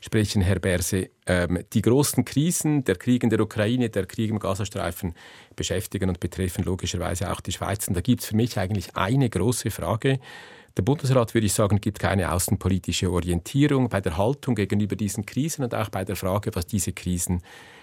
sprechen, 0.00 0.42
Herr 0.42 0.58
Berse. 0.58 1.10
Ähm, 1.26 1.60
die 1.72 1.82
großen 1.82 2.24
Krisen, 2.24 2.84
der 2.84 2.96
Krieg 2.96 3.22
in 3.22 3.30
der 3.30 3.40
Ukraine, 3.40 3.90
der 3.90 4.06
Krieg 4.06 4.30
im 4.30 4.38
Gazastreifen, 4.38 5.14
beschäftigen 5.56 6.08
und 6.08 6.20
betreffen 6.20 6.64
logischerweise 6.64 7.30
auch 7.30 7.40
die 7.40 7.52
Schweiz. 7.52 7.86
Und 7.86 7.94
da 7.94 8.00
gibt 8.00 8.22
es 8.22 8.28
für 8.28 8.36
mich 8.36 8.58
eigentlich 8.58 8.96
eine 8.96 9.30
große 9.30 9.70
Frage. 9.70 10.18
Der 10.80 10.84
Bundesrat, 10.86 11.34
würde 11.34 11.46
ich 11.46 11.52
sagen, 11.52 11.78
gibt 11.78 11.98
keine 11.98 12.32
außenpolitische 12.32 13.12
Orientierung 13.12 13.90
bei 13.90 14.00
der 14.00 14.16
Haltung 14.16 14.54
gegenüber 14.54 14.96
diesen 14.96 15.26
Krisen 15.26 15.62
und 15.62 15.74
auch 15.74 15.90
bei 15.90 16.06
der 16.06 16.16
Frage, 16.16 16.52
was 16.54 16.64
diese 16.64 16.94
Krisen 16.94 17.42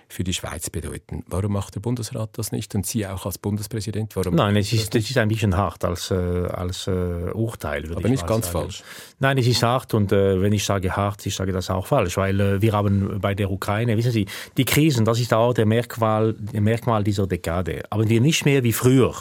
für 0.09 0.23
die 0.23 0.33
Schweiz 0.33 0.71
bedeuten. 0.71 1.23
Warum 1.27 1.53
macht 1.53 1.75
der 1.75 1.79
Bundesrat 1.79 2.31
das 2.39 2.51
nicht 2.51 2.73
und 2.73 2.87
Sie 2.87 3.05
auch 3.05 3.27
als 3.27 3.37
Bundespräsident? 3.37 4.15
Warum 4.15 4.33
Nein, 4.33 4.55
es 4.55 4.73
ist, 4.73 4.95
das 4.95 5.07
ist 5.07 5.15
ein 5.15 5.27
bisschen 5.27 5.55
hart 5.55 5.85
als, 5.85 6.09
äh, 6.09 6.15
als 6.15 6.87
äh, 6.87 7.29
Urteil. 7.35 7.85
Aber 7.95 8.09
nicht 8.09 8.25
ganz 8.25 8.47
sagen. 8.47 8.63
falsch. 8.63 8.83
Nein, 9.19 9.37
es 9.37 9.45
ist 9.45 9.61
hart 9.61 9.93
und 9.93 10.11
äh, 10.11 10.41
wenn 10.41 10.53
ich 10.53 10.65
sage 10.65 10.95
hart, 10.95 11.23
ich 11.23 11.35
sage 11.35 11.51
das 11.51 11.69
auch 11.69 11.85
falsch, 11.85 12.17
weil 12.17 12.39
äh, 12.39 12.61
wir 12.63 12.73
haben 12.73 13.21
bei 13.21 13.35
der 13.35 13.51
Ukraine, 13.51 13.95
wissen 13.95 14.11
Sie, 14.11 14.25
die 14.57 14.65
Krisen, 14.65 15.05
das 15.05 15.19
ist 15.19 15.35
auch 15.35 15.53
der 15.53 15.67
Merkmal, 15.67 16.33
der 16.33 16.61
Merkmal 16.61 17.03
dieser 17.03 17.27
Dekade. 17.27 17.83
Aber 17.91 18.09
wir 18.09 18.21
nicht 18.21 18.43
mehr 18.43 18.63
wie 18.63 18.73
früher 18.73 19.13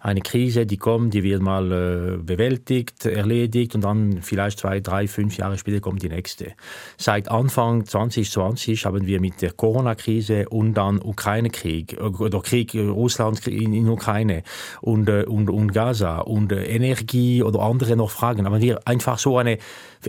eine 0.00 0.20
Krise, 0.20 0.66
die 0.66 0.76
kommt, 0.76 1.14
die 1.14 1.22
wird 1.22 1.42
mal 1.42 1.72
äh, 1.72 2.16
bewältigt, 2.18 3.04
erledigt 3.06 3.74
und 3.74 3.82
dann 3.82 4.22
vielleicht 4.22 4.60
zwei, 4.60 4.80
drei, 4.80 5.08
fünf 5.08 5.36
Jahre 5.36 5.58
später 5.58 5.80
kommt 5.80 6.02
die 6.02 6.08
nächste. 6.08 6.52
Seit 6.96 7.30
Anfang 7.30 7.84
2020 7.84 8.84
haben 8.86 9.06
wir 9.06 9.20
mit 9.20 9.42
der 9.42 9.52
Corona-Krise 9.52 10.48
und 10.48 10.74
dann 10.74 11.00
Ukraine-Krieg 11.02 11.94
äh, 11.94 11.96
oder 11.96 12.40
Krieg 12.40 12.74
äh, 12.74 12.86
Russland 12.86 13.46
in, 13.46 13.72
in 13.72 13.88
Ukraine 13.88 14.42
und, 14.80 15.08
äh, 15.08 15.24
und, 15.24 15.50
und 15.50 15.72
Gaza 15.72 16.18
und 16.18 16.52
Energie 16.52 17.42
oder 17.42 17.60
andere 17.60 17.96
noch 17.96 18.10
Fragen, 18.10 18.46
haben 18.46 18.60
wir 18.60 18.86
einfach 18.86 19.18
so 19.18 19.38
eine 19.38 19.58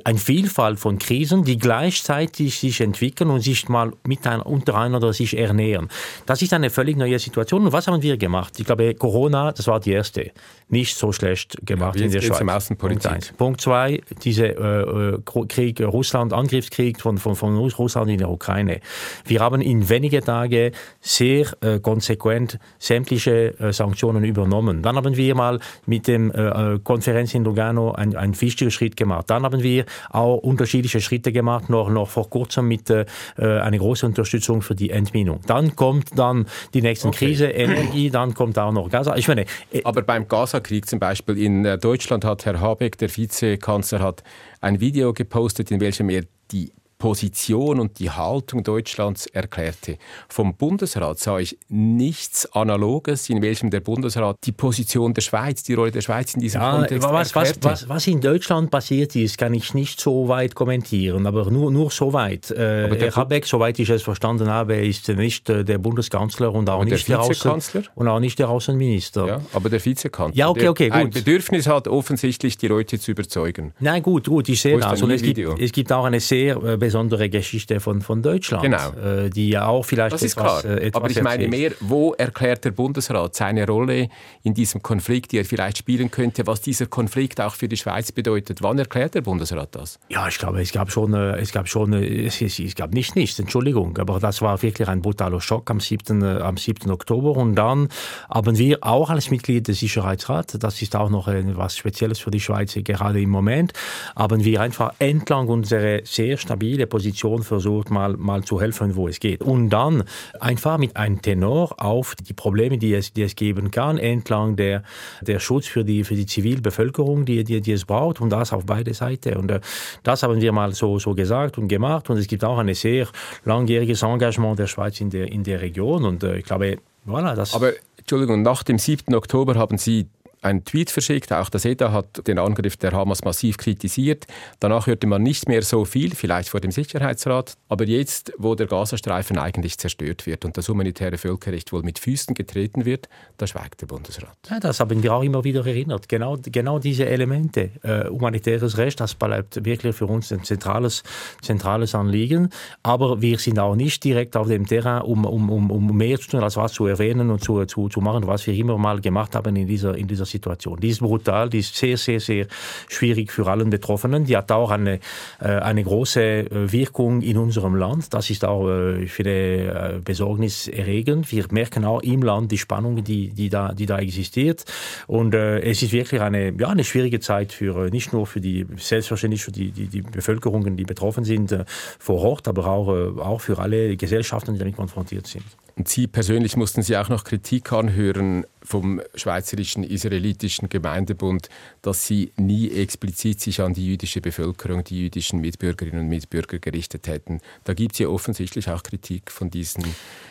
eine 0.03 0.19
Vielfalt 0.19 0.79
von 0.79 0.99
Krisen, 0.99 1.43
die 1.43 1.57
gleichzeitig 1.57 2.59
sich 2.59 2.81
entwickeln 2.81 3.29
und 3.29 3.41
sich 3.41 3.69
mal 3.69 3.91
miteinander 4.05 4.45
untereinander 4.45 5.13
sich 5.13 5.37
ernähren. 5.37 5.89
Das 6.25 6.41
ist 6.41 6.53
eine 6.53 6.69
völlig 6.69 6.97
neue 6.97 7.19
Situation. 7.19 7.65
Und 7.65 7.73
was 7.73 7.87
haben 7.87 8.01
wir 8.01 8.17
gemacht? 8.17 8.59
Ich 8.59 8.65
glaube, 8.65 8.93
Corona, 8.95 9.51
das 9.51 9.67
war 9.67 9.79
die 9.79 9.91
erste, 9.91 10.31
nicht 10.69 10.95
so 10.95 11.11
schlecht 11.11 11.57
gemacht 11.65 11.99
ja, 11.99 12.05
in 12.05 12.11
der 12.11 12.21
Schweiz. 12.21 12.41
Außenpolitik. 12.41 13.11
Punkt, 13.11 13.37
Punkt 13.37 13.61
zwei, 13.61 14.01
dieser 14.23 14.45
äh, 14.45 15.15
äh, 15.15 15.45
Krieg, 15.47 15.81
Russland, 15.81 16.33
Angriffskrieg 16.33 17.01
von, 17.01 17.17
von, 17.17 17.35
von 17.35 17.57
Russland 17.57 18.09
in 18.09 18.19
der 18.19 18.29
Ukraine. 18.29 18.81
Wir 19.25 19.39
haben 19.39 19.61
in 19.61 19.89
wenigen 19.89 20.23
Tagen 20.23 20.71
sehr 21.01 21.47
äh, 21.61 21.79
konsequent 21.79 22.59
sämtliche 22.77 23.59
äh, 23.59 23.73
Sanktionen 23.73 24.23
übernommen. 24.23 24.81
Dann 24.83 24.95
haben 24.95 25.15
wir 25.15 25.35
mal 25.35 25.59
mit 25.85 26.07
der 26.07 26.19
äh, 26.19 26.73
äh, 26.75 26.79
Konferenz 26.83 27.33
in 27.33 27.43
Lugano 27.43 27.91
einen, 27.91 28.15
einen 28.15 28.39
wichtigen 28.39 28.71
Schritt 28.71 28.95
gemacht. 28.95 29.29
Dann 29.29 29.43
haben 29.43 29.63
wir 29.63 29.78
wir 29.79 29.85
auch 30.09 30.37
unterschiedliche 30.37 31.01
Schritte 31.01 31.31
gemacht, 31.31 31.69
noch, 31.69 31.89
noch 31.89 32.09
vor 32.09 32.29
kurzem 32.29 32.67
mit 32.67 32.89
äh, 32.89 33.05
einer 33.37 33.77
großen 33.77 34.07
Unterstützung 34.07 34.61
für 34.61 34.75
die 34.75 34.89
Entminung. 34.89 35.41
Dann 35.47 35.75
kommt 35.75 36.17
dann 36.17 36.45
die 36.73 36.81
nächste 36.81 37.07
okay. 37.07 37.27
Krise, 37.27 37.47
Energie, 37.47 38.09
dann 38.09 38.33
kommt 38.33 38.57
auch 38.57 38.71
noch 38.71 38.89
Gaza. 38.89 39.15
Ich 39.15 39.27
meine, 39.27 39.45
äh, 39.71 39.81
Aber 39.83 40.01
beim 40.01 40.27
Gaza-Krieg 40.27 40.87
zum 40.87 40.99
Beispiel 40.99 41.37
in 41.37 41.65
äh, 41.65 41.77
Deutschland 41.77 42.25
hat 42.25 42.45
Herr 42.45 42.59
Habeck, 42.59 42.97
der 42.97 43.15
Vizekanzler, 43.15 43.99
hat 43.99 44.23
ein 44.61 44.79
Video 44.79 45.13
gepostet, 45.13 45.71
in 45.71 45.79
welchem 45.79 46.09
er 46.09 46.23
die 46.51 46.71
Position 46.99 47.79
und 47.79 47.97
die 47.97 48.11
Haltung 48.11 48.61
Deutschlands 48.61 49.25
erklärte. 49.25 49.97
Vom 50.27 50.55
Bundesrat 50.55 51.17
sah 51.17 51.39
ich 51.39 51.57
nichts 51.69 52.45
Analoges, 52.53 53.29
in 53.29 53.41
welchem 53.41 53.69
der 53.69 53.79
Bundesrat 53.79 54.37
die 54.43 54.51
Position 54.51 55.13
der 55.13 55.21
Schweiz, 55.21 55.63
die 55.63 55.75
Rolle 55.75 55.91
der 55.91 56.01
Schweiz 56.01 56.33
in 56.33 56.41
diesem 56.41 56.59
ja, 56.59 56.71
Kontext 56.71 57.09
was, 57.09 57.33
was, 57.33 57.53
was, 57.61 57.87
was, 57.87 58.05
in 58.07 58.19
Deutschland 58.19 58.69
passiert 58.69 59.15
ist, 59.15 59.37
kann 59.37 59.53
ich 59.53 59.73
nicht 59.73 60.01
so 60.01 60.27
weit 60.27 60.55
kommentieren, 60.55 61.25
aber 61.25 61.49
nur, 61.49 61.71
nur 61.71 61.89
so 61.89 62.11
weit. 62.11 62.51
Äh, 62.51 62.93
Herr 62.99 63.15
Habeck, 63.15 63.45
soweit 63.45 63.79
ich 63.79 63.89
es 63.89 64.03
verstanden 64.03 64.49
habe, 64.49 64.75
ist 64.75 65.07
nicht 65.07 65.49
äh, 65.49 65.63
der 65.63 65.77
Bundeskanzler 65.77 66.53
und 66.53 66.69
auch, 66.69 66.83
nicht 66.83 67.07
der, 67.07 67.17
der 67.17 67.23
Außen, 67.23 67.87
und 67.95 68.07
auch 68.09 68.19
nicht 68.19 68.37
der 68.39 68.49
Außenminister. 68.49 69.25
Ja, 69.25 69.41
aber 69.53 69.69
der 69.69 69.83
Vizekanzler, 69.83 70.37
ja, 70.37 70.49
okay, 70.49 70.67
okay, 70.67 70.89
gut. 70.89 70.97
ein 70.97 71.09
Bedürfnis 71.11 71.65
hat, 71.65 71.87
offensichtlich 71.87 72.57
die 72.57 72.67
Leute 72.67 72.99
zu 72.99 73.11
überzeugen. 73.11 73.73
Nein, 73.79 74.03
gut, 74.03 74.27
gut, 74.27 74.49
ich 74.49 74.59
sehe 74.59 74.77
das. 74.77 75.01
Und 75.01 75.11
es 75.11 75.21
gibt, 75.21 75.39
es 75.39 75.71
gibt 75.71 75.93
auch 75.93 76.03
eine 76.03 76.19
sehr 76.19 76.57
äh, 76.61 76.88
besondere 76.89 77.29
Geschichte 77.29 77.79
von, 77.79 78.01
von 78.01 78.23
Deutschland. 78.23 78.63
Genau. 78.63 78.89
Äh, 78.93 79.29
die 79.29 79.49
ja 79.49 79.67
auch 79.67 79.83
vielleicht 79.83 80.13
das 80.13 80.23
ist 80.23 80.35
etwas, 80.35 80.61
klar. 80.61 80.77
Äh, 80.77 80.87
etwas 80.87 81.01
Aber 81.01 81.11
ich 81.11 81.21
meine 81.21 81.47
mehr, 81.47 81.71
wo 81.81 82.13
erklärt 82.13 82.65
der 82.65 82.71
Bundesrat 82.71 83.35
seine 83.35 83.67
Rolle 83.67 84.09
in 84.41 84.55
diesem 84.55 84.81
Konflikt, 84.81 85.31
die 85.31 85.37
er 85.37 85.45
vielleicht 85.45 85.77
spielen 85.77 86.09
könnte, 86.09 86.47
was 86.47 86.61
dieser 86.61 86.87
Konflikt 86.87 87.39
auch 87.41 87.53
für 87.53 87.67
die 87.67 87.77
Schweiz 87.77 88.11
bedeutet? 88.11 88.63
Wann 88.63 88.79
erklärt 88.79 89.13
der 89.13 89.21
Bundesrat 89.21 89.75
das? 89.75 89.99
Ja, 90.09 90.27
ich 90.27 90.39
glaube, 90.39 90.61
es 90.61 90.71
gab 90.71 90.91
schon, 90.91 91.13
äh, 91.13 91.37
es 91.37 91.51
gab 91.51 91.67
schon, 91.67 91.93
es, 91.93 92.41
es 92.41 92.75
gab 92.75 92.91
nicht 92.91 93.15
nichts, 93.15 93.37
Entschuldigung, 93.37 93.95
aber 93.99 94.19
das 94.19 94.41
war 94.41 94.59
wirklich 94.63 94.87
ein 94.87 95.03
brutaler 95.03 95.41
Schock 95.41 95.69
am 95.69 95.79
7. 95.79 96.23
am 96.23 96.57
7. 96.57 96.89
Oktober 96.89 97.37
und 97.37 97.53
dann 97.53 97.89
haben 98.33 98.57
wir 98.57 98.79
auch 98.81 99.11
als 99.11 99.29
Mitglied 99.29 99.67
des 99.67 99.79
Sicherheitsrats, 99.79 100.57
das 100.59 100.81
ist 100.81 100.95
auch 100.95 101.11
noch 101.11 101.27
etwas 101.27 101.77
Spezielles 101.77 102.17
für 102.17 102.31
die 102.31 102.39
Schweiz 102.39 102.73
gerade 102.83 103.21
im 103.21 103.29
Moment, 103.29 103.73
haben 104.15 104.43
wir 104.43 104.59
einfach 104.61 104.93
entlang 104.97 105.47
unserer 105.49 105.99
sehr 106.03 106.37
stabile 106.37 106.78
Position 106.87 107.09
Position 107.09 107.43
versucht, 107.43 107.89
mal, 107.89 108.15
mal 108.17 108.43
zu 108.43 108.61
helfen, 108.61 108.95
wo 108.95 109.07
es 109.07 109.19
geht. 109.19 109.41
Und 109.41 109.69
dann 109.69 110.03
einfach 110.39 110.77
mit 110.77 110.95
einem 110.95 111.21
Tenor 111.21 111.73
auf 111.77 112.15
die 112.15 112.33
Probleme, 112.33 112.77
die 112.77 112.93
es, 112.93 113.13
die 113.13 113.23
es 113.23 113.35
geben 113.35 113.71
kann, 113.71 113.97
entlang 113.97 114.55
der, 114.55 114.83
der 115.21 115.39
Schutz 115.39 115.67
für 115.67 115.83
die, 115.83 116.03
für 116.03 116.15
die 116.15 116.25
Zivilbevölkerung, 116.25 117.25
die, 117.25 117.43
die, 117.43 117.61
die 117.61 117.71
es 117.71 117.85
braucht, 117.85 118.21
und 118.21 118.29
das 118.29 118.53
auf 118.53 118.65
beide 118.65 118.93
Seiten. 118.93 119.37
Und 119.37 119.51
äh, 119.51 119.59
das 120.03 120.23
haben 120.23 120.39
wir 120.39 120.51
mal 120.51 120.73
so, 120.73 120.99
so 120.99 121.13
gesagt 121.13 121.57
und 121.57 121.67
gemacht. 121.67 122.09
Und 122.09 122.17
es 122.17 122.27
gibt 122.27 122.43
auch 122.43 122.57
ein 122.57 122.73
sehr 122.73 123.07
langjähriges 123.45 124.03
Engagement 124.03 124.59
der 124.59 124.67
Schweiz 124.67 125.01
in 125.01 125.09
der, 125.09 125.31
in 125.31 125.43
der 125.43 125.61
Region. 125.61 126.05
Und 126.05 126.23
äh, 126.23 126.37
ich 126.37 126.45
glaube, 126.45 126.77
voilà, 127.07 127.35
das. 127.35 127.53
Aber 127.53 127.73
Entschuldigung, 127.97 128.41
nach 128.41 128.63
dem 128.63 128.77
7. 128.77 129.13
Oktober 129.13 129.55
haben 129.55 129.77
Sie 129.77 130.07
einen 130.41 130.63
Tweet 130.63 130.89
verschickt. 130.89 131.31
Auch 131.33 131.49
der 131.49 131.59
SEDA 131.59 131.91
hat 131.91 132.27
den 132.27 132.39
Angriff 132.39 132.77
der 132.77 132.91
Hamas 132.91 133.23
massiv 133.23 133.57
kritisiert. 133.57 134.25
Danach 134.59 134.87
hörte 134.87 135.07
man 135.07 135.21
nicht 135.23 135.47
mehr 135.47 135.61
so 135.61 135.85
viel, 135.85 136.15
vielleicht 136.15 136.49
vor 136.49 136.59
dem 136.59 136.71
Sicherheitsrat. 136.71 137.57
Aber 137.67 137.85
jetzt, 137.85 138.33
wo 138.37 138.55
der 138.55 138.67
Gazastreifen 138.67 139.37
eigentlich 139.37 139.77
zerstört 139.77 140.25
wird 140.25 140.45
und 140.45 140.57
das 140.57 140.69
humanitäre 140.69 141.17
Völkerrecht 141.17 141.71
wohl 141.73 141.83
mit 141.83 141.99
Füßen 141.99 142.35
getreten 142.35 142.85
wird, 142.85 143.09
da 143.37 143.47
schweigt 143.47 143.81
der 143.81 143.87
Bundesrat. 143.87 144.37
Ja, 144.49 144.59
das 144.59 144.79
haben 144.79 145.03
wir 145.03 145.13
auch 145.13 145.23
immer 145.23 145.43
wieder 145.43 145.65
erinnert. 145.65 146.07
Genau, 146.07 146.37
genau 146.41 146.79
diese 146.79 147.05
Elemente. 147.05 147.71
Äh, 147.83 148.09
humanitäres 148.09 148.77
Recht, 148.77 148.99
das 148.99 149.15
bleibt 149.15 149.63
wirklich 149.65 149.95
für 149.95 150.07
uns 150.07 150.31
ein 150.31 150.43
zentrales, 150.43 151.03
zentrales 151.41 151.95
Anliegen. 151.95 152.49
Aber 152.83 153.21
wir 153.21 153.37
sind 153.39 153.59
auch 153.59 153.75
nicht 153.75 154.03
direkt 154.03 154.37
auf 154.37 154.47
dem 154.47 154.65
Terrain, 154.65 155.01
um, 155.01 155.25
um, 155.25 155.49
um, 155.49 155.71
um 155.71 155.97
mehr 155.97 156.19
zu 156.19 156.29
tun, 156.29 156.43
als 156.43 156.55
was 156.55 156.73
zu 156.73 156.85
erwähnen 156.85 157.29
und 157.29 157.43
zu, 157.43 157.65
zu, 157.65 157.89
zu 157.89 158.01
machen, 158.01 158.25
was 158.27 158.47
wir 158.47 158.53
immer 158.53 158.77
mal 158.77 159.01
gemacht 159.01 159.35
haben 159.35 159.55
in 159.55 159.67
dieser, 159.67 159.95
in 159.95 160.07
dieser 160.07 160.25
Situation. 160.29 160.79
Die 160.79 160.89
ist 160.89 160.99
brutal, 160.99 161.49
die 161.49 161.59
ist 161.59 161.75
sehr, 161.75 161.97
sehr, 161.97 162.19
sehr 162.19 162.47
schwierig 162.87 163.31
für 163.31 163.47
alle 163.47 163.65
Betroffenen. 163.65 164.25
Die 164.25 164.37
hat 164.37 164.51
auch 164.51 164.71
eine, 164.71 164.99
äh, 165.39 165.47
eine 165.47 165.83
große 165.83 166.21
äh, 166.21 166.71
Wirkung 166.71 167.21
in 167.21 167.37
unserem 167.37 167.75
Land. 167.75 168.13
Das 168.13 168.29
ist 168.29 168.45
auch, 168.45 168.67
äh, 168.67 169.03
ich 169.03 169.11
finde, 169.11 170.01
besorgniserregend. 170.03 171.31
Wir 171.31 171.45
merken 171.51 171.85
auch 171.85 172.01
im 172.01 172.21
Land 172.23 172.51
die 172.51 172.57
Spannung, 172.57 173.03
die, 173.03 173.29
die, 173.29 173.49
da, 173.49 173.73
die 173.73 173.85
da 173.85 173.99
existiert. 173.99 174.65
Und 175.07 175.33
es 175.33 175.81
ist 175.81 175.91
wirklich 175.91 176.21
eine, 176.21 176.53
ja, 176.59 176.69
eine 176.69 176.83
schwierige 176.83 177.19
Zeit 177.19 177.51
für, 177.51 177.89
nicht 177.89 178.13
nur 178.13 178.27
für 178.27 178.41
die, 178.41 178.65
selbstverständlich 178.77 179.43
für 179.43 179.51
die, 179.51 179.71
die, 179.71 179.87
die 179.87 180.01
Bevölkerungen, 180.01 180.77
die 180.77 180.83
betroffen 180.83 181.23
sind 181.23 181.55
vor 181.99 182.21
Ort, 182.21 182.47
aber 182.47 182.67
auch, 182.67 182.87
auch 183.19 183.41
für 183.41 183.57
alle 183.59 183.95
Gesellschaften, 183.97 184.53
die 184.53 184.59
damit 184.59 184.75
konfrontiert 184.75 185.27
sind. 185.27 185.45
Und 185.79 185.87
Sie 185.87 186.07
persönlich 186.07 186.57
mussten 186.57 186.81
Sie 186.81 186.97
auch 186.97 187.07
noch 187.07 187.23
Kritik 187.23 187.71
anhören 187.71 188.45
vom 188.61 189.01
Schweizerischen 189.15 189.85
Israelitischen 189.85 190.67
Gemeindebund, 190.67 191.47
dass 191.81 192.05
Sie 192.05 192.33
nie 192.35 192.69
explizit 192.69 193.39
sich 193.39 193.61
an 193.61 193.73
die 193.73 193.87
jüdische 193.87 194.19
Bevölkerung, 194.19 194.83
die 194.83 195.03
jüdischen 195.03 195.39
Mitbürgerinnen 195.39 196.01
und 196.01 196.09
Mitbürger 196.09 196.59
gerichtet 196.59 197.07
hätten. 197.07 197.39
Da 197.63 197.73
gibt 197.73 197.93
es 197.93 197.99
ja 197.99 198.09
offensichtlich 198.09 198.69
auch 198.69 198.83
Kritik 198.83 199.31
von 199.31 199.49
diesen, 199.49 199.85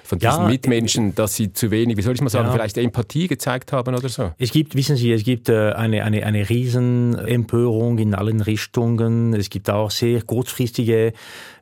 von 0.04 0.18
diesen 0.18 0.42
ja, 0.42 0.46
Mitmenschen, 0.46 1.14
dass 1.14 1.34
sie 1.34 1.50
zu 1.54 1.70
wenig, 1.70 1.96
wie 1.96 2.02
soll 2.02 2.14
ich 2.14 2.20
mal 2.20 2.28
sagen, 2.28 2.48
ja. 2.48 2.52
vielleicht 2.52 2.76
Empathie 2.76 3.26
gezeigt 3.26 3.72
haben 3.72 3.94
oder 3.94 4.10
so. 4.10 4.32
Es 4.36 4.52
gibt, 4.52 4.74
wissen 4.74 4.96
Sie, 4.96 5.10
es 5.12 5.24
gibt 5.24 5.48
äh, 5.48 5.72
eine, 5.72 6.04
eine, 6.04 6.26
eine 6.26 6.46
Riesenempörung 6.46 7.96
in 7.96 8.14
allen 8.14 8.42
Richtungen. 8.42 9.32
Es 9.32 9.48
gibt 9.48 9.70
auch 9.70 9.90
sehr 9.90 10.20
kurzfristige 10.20 11.06
äh, 11.06 11.12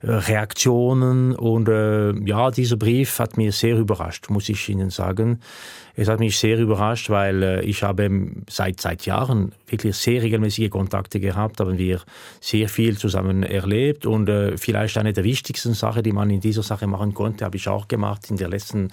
Reaktionen 0.02 1.36
und 1.36 1.68
äh, 1.68 2.12
ja, 2.24 2.50
dieser 2.50 2.76
Brief 2.76 3.20
hat 3.20 3.36
mir 3.36 3.52
sehr 3.52 3.75
überrascht, 3.78 4.30
muss 4.30 4.48
ich 4.48 4.68
Ihnen 4.68 4.90
sagen. 4.90 5.40
Es 5.98 6.08
hat 6.08 6.20
mich 6.20 6.38
sehr 6.38 6.58
überrascht, 6.58 7.08
weil 7.08 7.42
äh, 7.42 7.62
ich 7.62 7.82
habe 7.82 8.10
seit, 8.50 8.80
seit 8.80 9.06
Jahren 9.06 9.52
wirklich 9.66 9.96
sehr 9.96 10.22
regelmäßige 10.22 10.68
Kontakte 10.68 11.20
gehabt, 11.20 11.58
haben 11.58 11.78
wir 11.78 12.00
sehr 12.40 12.68
viel 12.68 12.98
zusammen 12.98 13.42
erlebt 13.42 14.04
und 14.04 14.28
äh, 14.28 14.58
vielleicht 14.58 14.98
eine 14.98 15.14
der 15.14 15.24
wichtigsten 15.24 15.72
Sachen, 15.72 16.02
die 16.02 16.12
man 16.12 16.28
in 16.28 16.40
dieser 16.40 16.62
Sache 16.62 16.86
machen 16.86 17.14
konnte, 17.14 17.46
habe 17.46 17.56
ich 17.56 17.66
auch 17.68 17.88
gemacht 17.88 18.30
in 18.30 18.36
den 18.36 18.50
letzten 18.50 18.92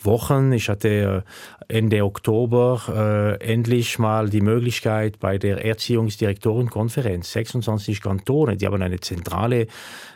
Wochen. 0.00 0.52
Ich 0.52 0.68
hatte 0.68 1.24
äh, 1.68 1.76
Ende 1.76 2.04
Oktober 2.04 3.38
äh, 3.40 3.52
endlich 3.52 3.98
mal 3.98 4.28
die 4.28 4.40
Möglichkeit 4.40 5.18
bei 5.18 5.38
der 5.38 5.64
Erziehungsdirektorenkonferenz, 5.64 7.32
26 7.32 8.00
Kantone, 8.00 8.56
die 8.56 8.66
haben 8.66 8.80
eine 8.80 9.00
zentrale 9.00 9.66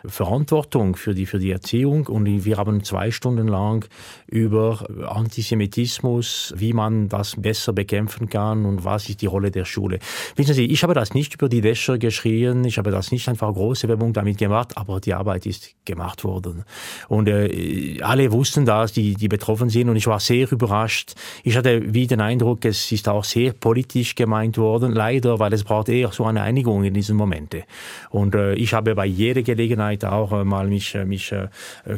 Verantwortung 0.07 0.95
für 0.95 1.15
die, 1.15 1.27
für 1.27 1.39
die 1.39 1.51
Erziehung 1.51 2.07
und 2.07 2.45
wir 2.45 2.57
haben 2.57 2.85
zwei 2.85 3.11
Stunden 3.11 3.49
lang 3.49 3.89
über 4.27 4.87
Antisemitismus, 5.09 6.28
wie 6.57 6.73
man 6.73 7.09
das 7.09 7.37
besser 7.37 7.73
bekämpfen 7.73 8.29
kann 8.29 8.65
und 8.65 8.85
was 8.85 9.09
ist 9.09 9.23
die 9.23 9.27
Rolle 9.27 9.51
der 9.51 9.65
Schule. 9.65 9.99
Wissen 10.37 10.55
Sie, 10.55 10.67
ich 10.67 10.83
habe 10.83 10.95
das 10.95 11.15
nicht 11.15 11.35
über 11.35 11.49
die 11.49 11.61
Dächer 11.61 11.99
geschrien, 11.99 12.65
ich 12.65 12.79
habe 12.79 12.91
das 12.91 13.13
nicht 13.13 13.29
einfach 13.29 13.53
große 13.53 13.89
Werbung 13.89 14.13
damit 14.13 14.39
gemacht, 14.39 14.77
aber 14.77 15.01
die 15.01 15.15
Arbeit 15.15 15.47
ist 15.47 15.75
gemacht 15.85 16.25
worden. 16.25 16.65
Und 17.09 17.29
äh, 17.29 18.01
alle 18.03 18.33
wussten 18.33 18.65
das, 18.65 18.93
die, 18.93 19.15
die 19.15 19.29
betroffen 19.29 19.69
sind 19.69 19.89
und 19.89 19.97
ich 19.97 20.07
war 20.07 20.21
sehr 20.21 20.51
überrascht. 20.51 21.15
Ich 21.43 21.57
hatte 21.57 21.95
wie 21.95 22.07
den 22.07 22.21
Eindruck, 22.21 22.65
es 22.65 22.91
ist 22.93 23.09
auch 23.09 23.25
sehr 23.25 23.53
politisch 23.53 24.15
gemeint 24.15 24.59
worden, 24.59 24.93
leider, 24.93 25.39
weil 25.39 25.53
es 25.53 25.65
braucht 25.65 25.89
eher 25.89 26.13
so 26.13 26.25
eine 26.25 26.43
Einigung 26.43 26.85
in 26.85 26.95
diesen 26.95 27.17
Momente. 27.17 27.65
Und 28.11 28.35
äh, 28.35 28.55
ich 28.55 28.75
habe 28.75 28.95
bei 28.95 29.07
jeder 29.07 29.43
Gelegenheit 29.43 30.05
auch 30.05 30.33
äh, 30.33 30.45
mal 30.45 30.67
mich, 30.69 30.95
äh, 30.95 31.05
mich 31.05 31.33
äh, 31.33 31.49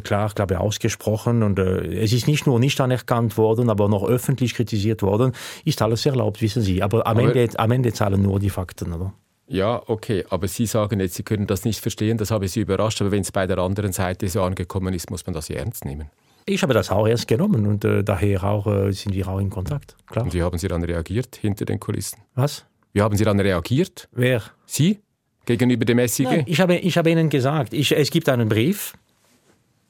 klar, 0.03 0.31
glaube 0.33 0.59
ausgesprochen 0.59 1.43
und 1.43 1.59
äh, 1.59 2.03
es 2.03 2.13
ist 2.13 2.27
nicht 2.27 2.47
nur 2.47 2.59
nicht 2.59 2.79
anerkannt 2.81 3.37
worden, 3.37 3.69
aber 3.69 3.89
noch 3.89 4.07
öffentlich 4.21 4.53
kritisiert 4.53 5.01
worden, 5.01 5.33
ist 5.65 5.81
alles 5.81 6.05
erlaubt, 6.05 6.41
wissen 6.41 6.61
Sie. 6.61 6.83
Aber 6.83 7.07
am, 7.07 7.17
aber 7.17 7.35
Ende, 7.35 7.59
am 7.59 7.71
Ende 7.71 7.91
zahlen 7.91 8.21
nur 8.21 8.39
die 8.39 8.49
Fakten, 8.49 8.93
oder? 8.93 9.13
Ja, 9.47 9.81
okay, 9.87 10.23
aber 10.29 10.47
Sie 10.47 10.65
sagen 10.65 10.99
jetzt, 10.99 11.15
Sie 11.15 11.23
können 11.23 11.47
das 11.47 11.65
nicht 11.65 11.81
verstehen, 11.81 12.17
das 12.17 12.31
habe 12.31 12.47
Sie 12.47 12.61
überrascht, 12.61 13.01
aber 13.01 13.11
wenn 13.11 13.21
es 13.21 13.31
bei 13.31 13.47
der 13.47 13.57
anderen 13.57 13.91
Seite 13.91 14.29
so 14.29 14.43
angekommen 14.43 14.93
ist, 14.93 15.09
muss 15.09 15.25
man 15.25 15.33
das 15.33 15.49
ernst 15.49 15.83
nehmen. 15.83 16.09
Ich 16.45 16.63
habe 16.63 16.73
das 16.73 16.89
auch 16.89 17.07
erst 17.07 17.27
genommen 17.27 17.67
und 17.67 17.83
äh, 17.83 18.03
daher 18.03 18.43
auch, 18.43 18.65
äh, 18.67 18.91
sind 18.91 19.13
wir 19.13 19.27
auch 19.27 19.39
in 19.39 19.49
Kontakt. 19.49 19.95
Klar. 20.07 20.25
Und 20.25 20.33
wie 20.33 20.41
haben 20.41 20.57
Sie 20.57 20.67
dann 20.67 20.83
reagiert 20.83 21.35
hinter 21.35 21.65
den 21.65 21.79
Kulissen? 21.79 22.19
Was? 22.35 22.65
Wie 22.93 23.01
haben 23.01 23.15
Sie 23.15 23.25
dann 23.25 23.39
reagiert? 23.39 24.07
Wer? 24.11 24.41
Sie? 24.65 24.99
Gegenüber 25.45 25.85
dem 25.85 25.99
SIG? 26.07 26.25
Nein, 26.25 26.43
ich, 26.47 26.59
habe, 26.59 26.77
ich 26.77 26.97
habe 26.97 27.09
Ihnen 27.09 27.29
gesagt, 27.29 27.73
ich, 27.73 27.91
es 27.91 28.09
gibt 28.09 28.29
einen 28.29 28.47
Brief. 28.47 28.93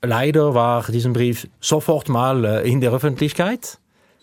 Leider 0.01 0.55
war 0.55 0.83
dieser 0.91 1.11
Brief 1.11 1.47
sofort 1.59 2.09
mal 2.09 2.43
äh, 2.45 2.69
in 2.69 2.81
der 2.81 2.91
Öffentlichkeit. 2.91 3.77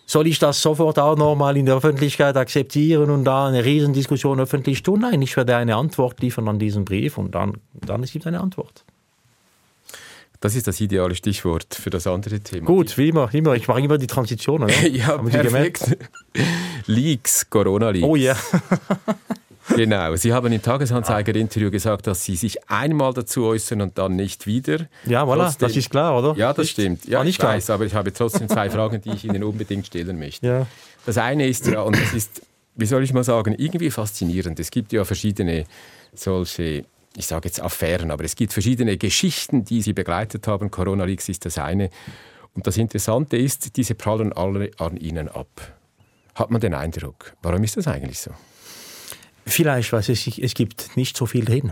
Soll 0.09 0.25
ich 0.25 0.39
das 0.39 0.59
sofort 0.59 0.97
auch 0.97 1.15
nochmal 1.15 1.55
in 1.55 1.67
der 1.67 1.75
Öffentlichkeit 1.75 2.35
akzeptieren 2.35 3.11
und 3.11 3.25
da 3.25 3.45
eine 3.45 3.63
Riesendiskussion 3.63 4.39
öffentlich 4.39 4.81
tun? 4.81 5.01
Nein, 5.01 5.21
ich 5.21 5.37
werde 5.37 5.55
eine 5.55 5.75
Antwort 5.75 6.19
liefern 6.19 6.47
an 6.47 6.57
diesen 6.57 6.83
Brief 6.83 7.19
und 7.19 7.35
dann, 7.35 7.57
dann 7.73 8.01
es 8.01 8.11
gibt 8.11 8.25
eine 8.25 8.41
Antwort. 8.41 8.85
Das 10.39 10.55
ist 10.55 10.67
das 10.67 10.81
ideale 10.81 11.13
Stichwort 11.13 11.75
für 11.75 11.91
das 11.91 12.07
andere 12.07 12.39
Thema. 12.39 12.65
Gut, 12.65 12.97
wie 12.97 13.09
immer, 13.09 13.31
immer. 13.31 13.53
Ich 13.53 13.67
mache 13.67 13.81
immer 13.81 13.99
die 13.99 14.07
Transition, 14.07 14.67
ja, 14.91 15.05
Haben 15.09 15.29
perfekt. 15.29 15.95
Leaks, 16.87 17.47
Corona-Leaks. 17.47 18.07
Oh 18.07 18.15
ja. 18.15 18.35
genau. 19.83 20.15
Sie 20.15 20.33
haben 20.33 20.51
im 20.51 20.61
Tagesanzeiger-Interview 20.61 21.71
gesagt, 21.71 22.07
dass 22.07 22.23
Sie 22.23 22.35
sich 22.35 22.69
einmal 22.69 23.13
dazu 23.13 23.45
äußern 23.45 23.81
und 23.81 23.97
dann 23.97 24.15
nicht 24.15 24.47
wieder. 24.47 24.87
Ja, 25.05 25.23
voilà, 25.23 25.45
trotzdem, 25.45 25.67
das 25.67 25.77
ist 25.77 25.89
klar, 25.89 26.17
oder? 26.17 26.37
Ja, 26.37 26.49
das 26.49 26.59
nicht, 26.59 26.71
stimmt. 26.71 27.05
Ja, 27.05 27.23
ich 27.23 27.37
klar. 27.37 27.53
weiß, 27.53 27.69
aber 27.69 27.85
ich 27.85 27.93
habe 27.93 28.11
trotzdem 28.13 28.47
zwei 28.49 28.69
Fragen, 28.69 29.01
die 29.01 29.11
ich 29.11 29.25
Ihnen 29.25 29.43
unbedingt 29.43 29.87
stellen 29.87 30.19
möchte. 30.19 30.45
Ja. 30.45 30.67
Das 31.05 31.17
eine 31.17 31.47
ist 31.47 31.67
ja, 31.67 31.81
und 31.81 31.95
das 31.95 32.13
ist, 32.13 32.41
wie 32.75 32.85
soll 32.85 33.03
ich 33.03 33.13
mal 33.13 33.23
sagen, 33.23 33.55
irgendwie 33.57 33.89
faszinierend. 33.89 34.59
Es 34.59 34.71
gibt 34.71 34.91
ja 34.93 35.05
verschiedene 35.05 35.65
solche 36.13 36.85
ich 37.17 37.25
sage 37.25 37.49
jetzt 37.49 37.61
Affären, 37.61 38.11
aber 38.11 38.23
es 38.23 38.35
gibt 38.35 38.53
verschiedene 38.53 38.97
Geschichten, 38.97 39.65
die 39.65 39.81
sie 39.81 39.93
begleitet 39.93 40.47
haben. 40.47 40.71
Corona 40.71 41.05
Leaks 41.05 41.27
ist 41.27 41.43
das 41.43 41.57
eine. 41.57 41.89
Und 42.53 42.67
das 42.67 42.77
Interessante 42.77 43.35
ist, 43.35 43.75
diese 43.77 43.95
prallen 43.95 44.31
alle 44.31 44.71
an 44.77 44.95
ihnen 44.95 45.27
ab. 45.27 45.73
Hat 46.35 46.51
man 46.51 46.61
den 46.61 46.73
Eindruck? 46.73 47.33
Warum 47.41 47.63
ist 47.63 47.77
das 47.77 47.87
eigentlich 47.87 48.19
so? 48.19 48.31
Vielleicht, 49.49 49.91
weil 49.93 49.99
es, 49.99 50.09
es 50.09 50.53
gibt 50.53 50.95
nicht 50.95 51.17
so 51.17 51.25
viel 51.25 51.45
drin. 51.45 51.71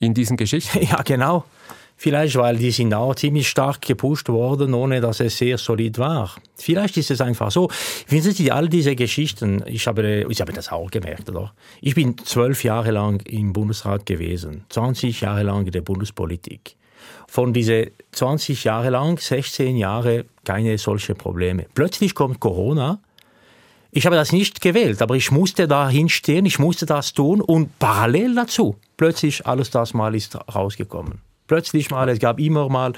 In 0.00 0.14
diesen 0.14 0.36
Geschichten? 0.36 0.80
Ja, 0.90 1.02
genau. 1.02 1.44
Vielleicht, 2.00 2.36
weil 2.36 2.56
die 2.56 2.70
sind 2.70 2.94
auch 2.94 3.16
ziemlich 3.16 3.48
stark 3.48 3.82
gepusht 3.82 4.28
worden, 4.28 4.72
ohne 4.72 5.00
dass 5.00 5.18
es 5.18 5.36
sehr 5.36 5.58
solid 5.58 5.98
war. 5.98 6.32
Vielleicht 6.54 6.96
ist 6.96 7.10
es 7.10 7.20
einfach 7.20 7.50
so. 7.50 7.68
Wissen 8.06 8.30
Sie, 8.30 8.52
all 8.52 8.68
diese 8.68 8.94
Geschichten, 8.94 9.64
ich 9.66 9.88
habe, 9.88 10.24
ich 10.28 10.40
habe 10.40 10.52
das 10.52 10.70
auch 10.70 10.92
gemerkt, 10.92 11.28
oder? 11.28 11.52
Ich 11.80 11.96
bin 11.96 12.16
zwölf 12.18 12.62
Jahre 12.62 12.92
lang 12.92 13.20
im 13.26 13.52
Bundesrat 13.52 14.06
gewesen, 14.06 14.64
20 14.68 15.22
Jahre 15.22 15.42
lang 15.42 15.66
in 15.66 15.72
der 15.72 15.80
Bundespolitik. 15.80 16.76
Von 17.26 17.52
diese 17.52 17.90
20 18.12 18.62
Jahre 18.62 18.90
lang, 18.90 19.18
16 19.18 19.76
Jahre, 19.76 20.24
keine 20.44 20.78
solche 20.78 21.16
Probleme. 21.16 21.66
Plötzlich 21.74 22.14
kommt 22.14 22.38
Corona. 22.38 23.00
Ich 23.98 24.06
habe 24.06 24.14
das 24.14 24.30
nicht 24.30 24.60
gewählt, 24.60 25.02
aber 25.02 25.16
ich 25.16 25.32
musste 25.32 25.66
da 25.66 25.88
hinstehen, 25.88 26.46
ich 26.46 26.60
musste 26.60 26.86
das 26.86 27.14
tun 27.14 27.40
und 27.40 27.80
parallel 27.80 28.32
dazu, 28.36 28.76
plötzlich 28.96 29.44
alles 29.44 29.70
das 29.70 29.92
mal 29.92 30.14
ist 30.14 30.38
rausgekommen 30.54 31.20
plötzlich 31.48 31.90
mal, 31.90 32.08
es 32.10 32.20
gab 32.20 32.38
immer 32.38 32.68
mal 32.68 32.92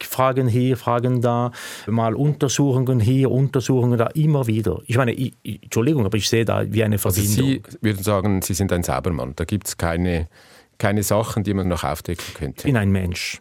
Fragen 0.00 0.46
hier, 0.46 0.76
Fragen 0.76 1.22
da, 1.22 1.50
mal 1.88 2.14
Untersuchungen 2.14 3.00
hier, 3.00 3.32
Untersuchungen 3.32 3.98
da, 3.98 4.08
immer 4.08 4.46
wieder. 4.46 4.80
Ich 4.86 4.96
meine, 4.96 5.12
ich, 5.12 5.32
Entschuldigung, 5.42 6.04
aber 6.04 6.18
ich 6.18 6.28
sehe 6.28 6.44
da 6.44 6.70
wie 6.70 6.84
eine 6.84 6.98
Verbindung. 6.98 7.46
Also 7.46 7.70
Sie 7.70 7.78
würden 7.80 8.02
sagen, 8.04 8.42
Sie 8.42 8.52
sind 8.52 8.72
ein 8.72 8.82
Saubermann. 8.82 9.32
Da 9.34 9.44
gibt 9.44 9.68
es 9.68 9.78
keine, 9.78 10.28
keine 10.76 11.02
Sachen, 11.02 11.44
die 11.44 11.54
man 11.54 11.66
noch 11.66 11.82
aufdecken 11.82 12.34
könnte. 12.34 12.58
Ich 12.58 12.64
bin 12.64 12.76
ein 12.76 12.92
Mensch. 12.92 13.40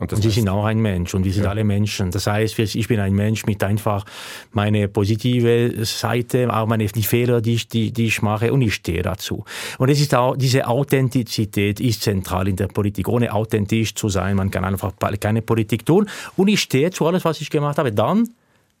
Und, 0.00 0.14
und 0.14 0.22
Sie 0.22 0.30
sind 0.30 0.48
auch 0.48 0.64
ein 0.64 0.80
Mensch 0.80 1.14
und 1.14 1.24
wir 1.24 1.32
sind 1.32 1.44
ja. 1.44 1.50
alle 1.50 1.62
Menschen. 1.62 2.10
Das 2.10 2.26
heißt, 2.26 2.58
ich 2.58 2.88
bin 2.88 2.98
ein 3.00 3.14
Mensch 3.14 3.44
mit 3.44 3.62
einfach 3.62 4.06
meine 4.50 4.88
positive 4.88 5.84
Seite, 5.84 6.52
auch 6.52 6.66
meine, 6.66 6.86
die 6.86 7.02
Fehler, 7.02 7.42
die 7.42 7.54
ich, 7.54 7.68
die, 7.68 7.92
die 7.92 8.06
ich 8.06 8.22
mache 8.22 8.50
und 8.50 8.62
ich 8.62 8.74
stehe 8.74 9.02
dazu. 9.02 9.44
Und 9.76 9.90
es 9.90 10.00
ist 10.00 10.14
auch, 10.14 10.36
diese 10.36 10.66
Authentizität 10.66 11.80
ist 11.80 12.00
zentral 12.00 12.48
in 12.48 12.56
der 12.56 12.68
Politik. 12.68 13.08
Ohne 13.08 13.32
authentisch 13.34 13.94
zu 13.94 14.08
sein, 14.08 14.36
man 14.36 14.50
kann 14.50 14.64
einfach 14.64 14.94
keine 15.20 15.42
Politik 15.42 15.84
tun. 15.84 16.08
Und 16.34 16.48
ich 16.48 16.60
stehe 16.60 16.90
zu 16.90 17.06
alles, 17.06 17.26
was 17.26 17.42
ich 17.42 17.50
gemacht 17.50 17.76
habe. 17.76 17.92
Dann 17.92 18.26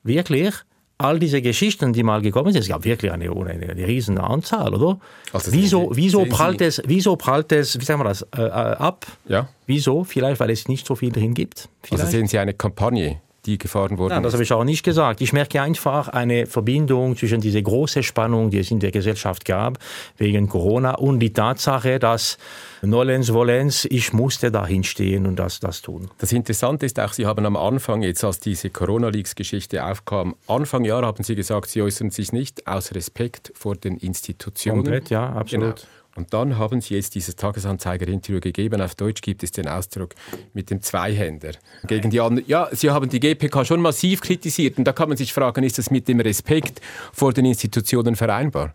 wirklich 0.02 0.54
all 1.00 1.18
diese 1.18 1.40
Geschichten, 1.40 1.92
die 1.92 2.02
mal 2.02 2.20
gekommen 2.20 2.52
sind, 2.52 2.62
es 2.62 2.68
gab 2.68 2.84
wirklich 2.84 3.10
eine, 3.10 3.30
eine, 3.30 3.70
eine 3.70 3.86
riesen 3.86 4.18
Anzahl, 4.18 4.74
oder? 4.74 5.00
Also 5.32 5.52
wieso, 5.52 5.90
wieso, 5.94 6.24
prallt 6.26 6.60
es, 6.60 6.82
wieso 6.86 7.16
prallt 7.16 7.52
es, 7.52 7.80
wie 7.80 7.84
sagen 7.84 8.00
wir 8.00 8.04
das, 8.04 8.22
äh, 8.36 8.42
äh, 8.42 8.50
ab? 8.50 9.06
Ja. 9.26 9.48
Wieso? 9.66 10.04
Vielleicht, 10.04 10.40
weil 10.40 10.50
es 10.50 10.68
nicht 10.68 10.86
so 10.86 10.94
viel 10.94 11.10
drin 11.10 11.34
gibt. 11.34 11.68
Vielleicht. 11.82 12.04
Also 12.04 12.10
sehen 12.10 12.26
Sie 12.26 12.38
eine 12.38 12.54
Kampagne, 12.54 13.20
die 13.46 13.58
gefahren 13.58 13.98
worden 13.98 14.14
Nein, 14.14 14.22
das 14.22 14.32
habe 14.34 14.42
ich 14.42 14.52
auch 14.52 14.64
nicht 14.64 14.84
gesagt. 14.84 15.20
Ich 15.20 15.32
merke 15.32 15.62
einfach 15.62 16.08
eine 16.08 16.46
Verbindung 16.46 17.16
zwischen 17.16 17.40
dieser 17.40 17.62
großen 17.62 18.02
Spannung, 18.02 18.50
die 18.50 18.58
es 18.58 18.70
in 18.70 18.80
der 18.80 18.90
Gesellschaft 18.90 19.44
gab, 19.44 19.78
wegen 20.16 20.48
Corona, 20.48 20.94
und 20.94 21.20
die 21.20 21.32
Tatsache, 21.32 21.98
dass 21.98 22.38
Nolens 22.82 23.32
Volens, 23.32 23.84
ich 23.84 24.12
musste 24.12 24.50
da 24.50 24.66
hinstehen 24.66 25.26
und 25.26 25.36
das, 25.36 25.60
das 25.60 25.82
tun. 25.82 26.10
Das 26.18 26.32
Interessante 26.32 26.86
ist 26.86 26.98
auch, 26.98 27.12
Sie 27.12 27.26
haben 27.26 27.44
am 27.46 27.56
Anfang, 27.56 28.02
jetzt 28.02 28.24
als 28.24 28.40
diese 28.40 28.70
Corona-Leaks-Geschichte 28.70 29.84
aufkam, 29.84 30.34
Anfang 30.46 30.84
Jahr 30.84 31.02
haben 31.02 31.22
Sie 31.22 31.34
gesagt, 31.34 31.68
Sie 31.68 31.82
äußern 31.82 32.10
sich 32.10 32.32
nicht 32.32 32.66
aus 32.66 32.94
Respekt 32.94 33.52
vor 33.54 33.76
den 33.76 33.96
Institutionen. 33.96 34.82
Komplett, 34.82 35.10
ja, 35.10 35.28
absolut. 35.30 35.76
Genau. 35.76 35.99
Und 36.16 36.34
dann 36.34 36.58
haben 36.58 36.80
Sie 36.80 36.94
jetzt 36.94 37.14
dieses 37.14 37.36
Tagesanzeiger-Interview 37.36 38.40
gegeben. 38.40 38.80
Auf 38.80 38.94
Deutsch 38.94 39.22
gibt 39.22 39.42
es 39.42 39.52
den 39.52 39.68
Ausdruck 39.68 40.14
mit 40.52 40.70
dem 40.70 40.82
Zweihänder. 40.82 41.52
Gegen 41.86 42.10
die 42.10 42.20
anderen. 42.20 42.48
Ja, 42.48 42.68
Sie 42.72 42.90
haben 42.90 43.08
die 43.08 43.20
GPK 43.20 43.64
schon 43.64 43.80
massiv 43.80 44.20
kritisiert. 44.20 44.78
Und 44.78 44.84
da 44.84 44.92
kann 44.92 45.08
man 45.08 45.16
sich 45.16 45.32
fragen, 45.32 45.62
ist 45.62 45.78
das 45.78 45.90
mit 45.90 46.08
dem 46.08 46.20
Respekt 46.20 46.80
vor 47.12 47.32
den 47.32 47.44
Institutionen 47.44 48.16
vereinbar? 48.16 48.74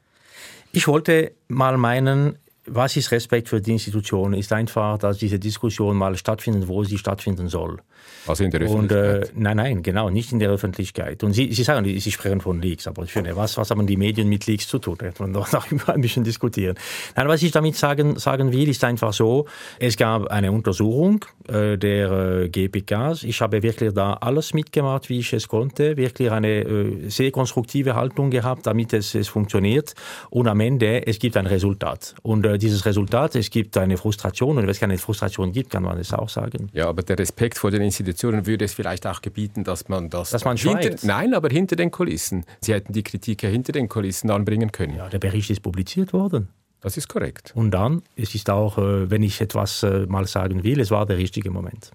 Ich 0.72 0.88
wollte 0.88 1.34
mal 1.48 1.78
meinen, 1.78 2.38
was 2.68 2.98
ist 2.98 3.12
Respekt 3.12 3.50
für 3.50 3.62
die 3.62 3.72
Institutionen? 3.72 4.34
Ist 4.36 4.52
einfach, 4.52 4.98
dass 4.98 5.18
diese 5.18 5.40
Diskussion 5.40 5.96
mal 5.98 6.16
stattfindet, 6.18 6.68
wo 6.68 6.84
sie 6.84 6.98
stattfinden 6.98 7.48
soll. 7.48 7.80
Also 8.28 8.44
in 8.44 8.52
der 8.52 8.62
Öffentlichkeit? 8.62 9.16
Und, 9.16 9.30
äh, 9.30 9.32
nein, 9.36 9.58
nein, 9.58 9.84
genau, 9.84 10.10
nicht 10.10 10.32
in 10.32 10.40
der 10.40 10.50
Öffentlichkeit. 10.50 11.24
Und 11.24 11.34
Sie, 11.34 11.54
Sie 11.54 11.64
sagen, 11.64 11.86
Sie 11.86 12.12
sprechen 12.12 12.42
von 12.42 12.62
Leaks, 12.62 12.88
aber 12.88 13.04
ich 13.04 13.12
finde, 13.12 13.36
was, 13.36 13.58
was 13.58 13.70
haben 13.70 13.86
die 13.86 13.98
Medien 13.98 14.30
mit 14.30 14.48
Leaks 14.48 14.68
zu 14.68 14.80
tun? 14.80 14.96
Da 14.98 15.12
kann 15.12 15.32
man 15.32 15.34
doch 15.34 15.50
darüber 15.52 15.94
ein 15.94 16.02
bisschen 16.02 16.24
diskutieren. 16.24 16.76
Nein, 17.16 17.28
was 17.28 17.44
ich 17.44 17.52
damit 17.52 17.76
sagen, 17.76 18.18
sagen 18.18 18.52
will, 18.52 18.68
ist 18.68 18.84
einfach 18.84 19.14
so, 19.14 19.46
es 19.80 19.96
gab 19.96 20.28
eine 20.28 20.52
Untersuchung 20.52 21.24
äh, 21.48 21.78
der 21.78 22.12
äh, 22.12 22.50
GPKs. 22.50 23.24
Ich 23.24 23.42
habe 23.42 23.62
wirklich 23.62 23.94
da 23.94 24.14
alles 24.14 24.54
mitgemacht, 24.54 25.10
wie 25.10 25.20
ich 25.20 25.34
es 25.34 25.48
konnte, 25.48 25.98
wirklich 25.98 26.32
eine 26.32 26.62
äh, 26.62 27.10
sehr 27.10 27.32
konstruktive 27.32 27.96
Haltung 27.96 28.32
gehabt, 28.32 28.66
damit 28.66 28.94
es, 28.94 29.14
es 29.14 29.28
funktioniert. 29.28 29.94
Und 30.30 30.48
am 30.48 30.60
Ende, 30.60 31.06
es 31.06 31.20
gibt 31.20 31.38
ein 31.38 31.46
Resultat. 31.46 32.16
Und 32.24 32.46
äh, 32.56 32.58
dieses 32.58 32.86
Resultat, 32.86 33.36
es 33.36 33.50
gibt 33.50 33.78
eine 33.78 33.98
Frustration. 33.98 34.58
Und 34.58 34.64
wenn 34.64 34.70
es 34.70 34.80
keine 34.80 34.98
Frustration 34.98 35.52
gibt, 35.52 35.70
kann 35.70 35.84
man 35.84 35.98
es 35.98 36.14
auch 36.14 36.30
sagen. 36.30 36.70
Ja, 36.74 36.88
aber 36.88 37.04
der 37.04 37.20
Respekt 37.20 37.58
vor 37.58 37.72
den 37.72 37.82
Institutionen 37.82 38.46
würde 38.46 38.66
es 38.66 38.74
vielleicht 38.74 39.06
auch 39.08 39.22
gebieten, 39.22 39.64
dass 39.64 39.88
man 39.88 40.10
das... 40.10 40.32
Dass 40.32 40.46
man 40.46 40.58
hinter, 40.58 40.96
Nein, 41.04 41.34
aber 41.34 41.50
hinter 41.50 41.76
den 41.76 41.92
Kulissen. 41.92 42.46
Sie 42.62 42.74
hätten 42.74 42.94
die 42.94 43.04
Kritik 43.04 43.44
ja 43.44 43.50
hinter 43.50 43.72
den 43.72 43.88
Kulissen 43.88 44.32
anbringen 44.32 44.72
können. 44.72 44.96
Ja, 44.96 45.10
der 45.10 45.20
Bericht 45.20 45.50
ist 45.50 45.62
publiziert 45.62 46.14
worden. 46.14 46.50
Das 46.82 46.98
ist 46.98 47.08
korrekt. 47.08 47.52
Und 47.56 47.72
dann, 47.72 48.04
es 48.16 48.36
ist 48.36 48.50
auch, 48.50 48.78
äh, 48.78 49.10
wenn 49.10 49.24
ich 49.24 49.42
etwas 49.42 49.82
äh, 49.84 50.06
mal 50.08 50.28
sagen 50.28 50.64
will, 50.64 50.80
es 50.80 50.92
war 50.92 51.06
der 51.06 51.18
richtige 51.18 51.50
Moment. 51.50 51.92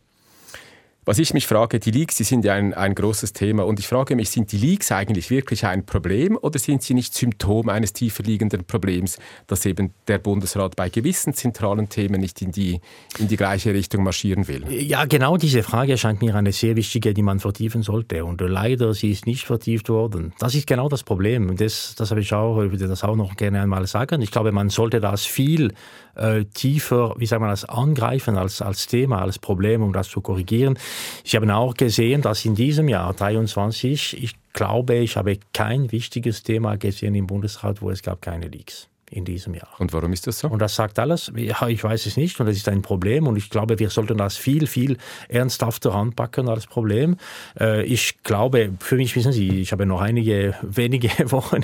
Was 1.04 1.18
ich 1.18 1.32
mich 1.32 1.46
frage, 1.46 1.80
die 1.80 1.90
Leaks, 1.90 2.16
die 2.16 2.24
sind 2.24 2.44
ja 2.44 2.54
ein, 2.54 2.74
ein 2.74 2.94
großes 2.94 3.32
Thema 3.32 3.64
und 3.64 3.78
ich 3.78 3.88
frage 3.88 4.16
mich, 4.16 4.30
sind 4.30 4.52
die 4.52 4.58
Leaks 4.58 4.92
eigentlich 4.92 5.30
wirklich 5.30 5.64
ein 5.64 5.86
Problem 5.86 6.36
oder 6.40 6.58
sind 6.58 6.82
sie 6.82 6.94
nicht 6.94 7.14
Symptom 7.14 7.68
eines 7.68 7.92
tiefer 7.92 8.22
liegenden 8.22 8.64
Problems, 8.64 9.18
dass 9.46 9.64
eben 9.64 9.94
der 10.08 10.18
Bundesrat 10.18 10.76
bei 10.76 10.88
gewissen 10.88 11.32
zentralen 11.34 11.88
Themen 11.88 12.20
nicht 12.20 12.42
in 12.42 12.52
die, 12.52 12.80
in 13.18 13.28
die 13.28 13.36
gleiche 13.36 13.72
Richtung 13.72 14.04
marschieren 14.04 14.48
will? 14.48 14.70
Ja, 14.70 15.04
genau 15.04 15.36
diese 15.36 15.62
Frage 15.62 15.96
scheint 15.96 16.20
mir 16.20 16.34
eine 16.34 16.52
sehr 16.52 16.76
wichtige, 16.76 17.14
die 17.14 17.22
man 17.22 17.40
vertiefen 17.40 17.82
sollte 17.82 18.24
und 18.24 18.40
leider, 18.40 18.92
sie 18.92 19.10
ist 19.10 19.26
nicht 19.26 19.46
vertieft 19.46 19.88
worden. 19.88 20.32
Das 20.38 20.54
ist 20.54 20.66
genau 20.66 20.88
das 20.88 21.02
Problem 21.02 21.56
das, 21.56 21.94
das 21.96 22.10
habe 22.10 22.20
ich 22.20 22.32
auch, 22.32 22.62
ich 22.62 22.70
würde 22.70 22.88
das 22.88 23.04
auch 23.04 23.16
noch 23.16 23.36
gerne 23.36 23.60
einmal 23.60 23.86
sagen. 23.86 24.22
Ich 24.22 24.30
glaube, 24.30 24.52
man 24.52 24.70
sollte 24.70 25.00
das 25.00 25.24
viel 25.24 25.72
äh, 26.20 26.44
tiefer, 26.44 27.14
wie 27.16 27.26
sagt 27.26 27.40
man 27.40 27.50
das, 27.50 27.64
angreifen 27.64 28.36
als, 28.36 28.62
als 28.62 28.86
Thema, 28.86 29.22
als 29.22 29.38
Problem, 29.38 29.82
um 29.82 29.92
das 29.92 30.08
zu 30.08 30.20
korrigieren. 30.20 30.78
Ich 31.24 31.34
habe 31.34 31.52
auch 31.54 31.74
gesehen, 31.74 32.22
dass 32.22 32.44
in 32.44 32.54
diesem 32.54 32.88
Jahr 32.88 33.12
23, 33.12 34.22
ich 34.22 34.34
glaube, 34.52 34.96
ich 34.96 35.16
habe 35.16 35.38
kein 35.52 35.90
wichtiges 35.90 36.42
Thema 36.42 36.76
gesehen 36.76 37.14
im 37.14 37.26
Bundesrat, 37.26 37.82
wo 37.82 37.90
es 37.90 38.02
gab 38.02 38.22
keine 38.22 38.48
Leaks 38.48 38.88
in 39.10 39.24
diesem 39.24 39.54
Jahr. 39.54 39.68
Und 39.78 39.92
warum 39.92 40.12
ist 40.12 40.26
das 40.26 40.38
so? 40.38 40.48
Und 40.48 40.60
das 40.60 40.76
sagt 40.76 40.98
alles. 40.98 41.32
Ja, 41.34 41.66
ich 41.68 41.82
weiß 41.82 42.06
es 42.06 42.16
nicht 42.16 42.38
und 42.38 42.46
das 42.46 42.56
ist 42.56 42.68
ein 42.68 42.80
Problem 42.80 43.26
und 43.26 43.36
ich 43.36 43.50
glaube, 43.50 43.78
wir 43.78 43.90
sollten 43.90 44.16
das 44.16 44.36
viel, 44.36 44.66
viel 44.66 44.98
ernsthafter 45.28 45.94
anpacken 45.94 46.48
als 46.48 46.66
Problem. 46.66 47.16
Äh, 47.58 47.82
ich 47.84 48.22
glaube, 48.22 48.72
für 48.78 48.96
mich 48.96 49.14
wissen 49.16 49.32
Sie, 49.32 49.60
ich 49.60 49.72
habe 49.72 49.84
noch 49.84 50.00
einige 50.00 50.54
wenige 50.62 51.08
Wochen 51.32 51.62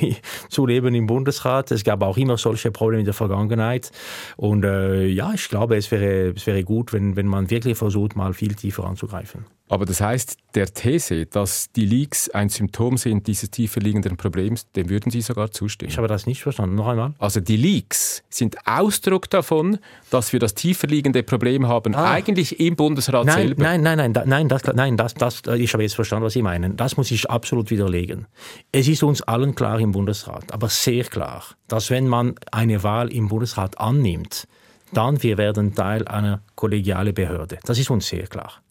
zu 0.49 0.67
leben 0.67 0.95
im 0.95 1.07
Bundesrat. 1.07 1.71
Es 1.71 1.85
gab 1.85 2.03
auch 2.03 2.17
immer 2.17 2.37
solche 2.37 2.73
Probleme 2.73 3.01
in 3.01 3.05
der 3.05 3.15
Vergangenheit 3.15 3.93
und 4.37 4.65
äh, 4.65 5.07
ja, 5.07 5.33
ich 5.33 5.49
glaube, 5.49 5.77
es 5.77 5.91
wäre, 5.91 6.33
es 6.35 6.47
wäre 6.47 6.65
gut, 6.65 6.93
wenn, 6.93 7.15
wenn 7.15 7.27
man 7.27 7.49
wirklich 7.49 7.79
versucht, 7.79 8.17
mal 8.17 8.35
viel 8.35 8.55
tiefer 8.55 8.85
anzugreifen. 8.85 9.47
Aber 9.69 9.85
das 9.85 10.01
heißt, 10.01 10.37
der 10.55 10.73
These, 10.73 11.27
dass 11.27 11.73
die 11.73 11.87
Leaks 11.87 12.29
ein 12.31 12.49
Symptom 12.49 12.97
sind 12.97 13.27
dieses 13.27 13.51
tiefer 13.51 13.81
liegenden 13.81 14.17
Problems, 14.17 14.71
dem 14.73 14.89
würden 14.89 15.11
Sie 15.11 15.21
sogar 15.21 15.51
zustimmen? 15.51 15.91
Ich 15.91 15.99
habe 15.99 16.07
das 16.07 16.27
nicht 16.27 16.43
verstanden. 16.43 16.77
Noch 16.77 16.87
einmal. 16.87 17.15
Also 17.19 17.41
die 17.41 17.57
Leaks 17.57 18.23
sind 18.31 18.57
Ausdruck 18.65 19.29
davon, 19.29 19.79
dass 20.11 20.33
wir 20.33 20.39
das 20.39 20.55
tiefer 20.55 20.87
liegende 20.87 21.25
Problem 21.25 21.67
haben, 21.67 21.95
ah. 21.97 22.13
eigentlich 22.13 22.61
im 22.61 22.77
Bundesrat 22.77 23.27
nein, 23.27 23.49
selber. 23.49 23.63
Nein, 23.63 23.83
nein, 23.83 23.99
nein, 23.99 24.13
da, 24.13 24.25
nein, 24.25 24.49
das, 24.49 24.63
nein 24.65 24.97
das, 24.97 25.15
das, 25.15 25.43
ich 25.57 25.73
habe 25.73 25.83
jetzt 25.83 25.97
verstanden, 25.97 26.25
was 26.25 26.35
Sie 26.35 26.43
meinen. 26.43 26.77
Das 26.77 26.97
muss 26.97 27.11
ich 27.11 27.29
absolut 27.29 27.71
widerlegen. 27.71 28.27
Es 28.71 28.87
ist 28.87 29.03
uns 29.03 29.23
allen 29.23 29.55
klar 29.57 29.81
im 29.81 29.91
Bundesrat, 29.91 30.53
aber 30.53 30.69
sehr 30.69 31.05
klar, 31.05 31.43
dass 31.67 31.91
wenn 31.91 32.07
man 32.07 32.37
eine 32.53 32.85
Wahl 32.85 33.13
im 33.13 33.29
Bundesrat 33.29 33.79
annimmt, 33.79 34.47
dann 34.93 35.23
wir 35.25 35.39
werden 35.39 35.75
Teil 35.75 36.07
einer 36.07 36.41
kollegialen 36.55 37.13
Behörde. 37.13 37.59
Das 37.65 37.79
ist 37.79 37.91
uns 37.91 38.07
sehr 38.07 38.29
klar. 38.29 38.63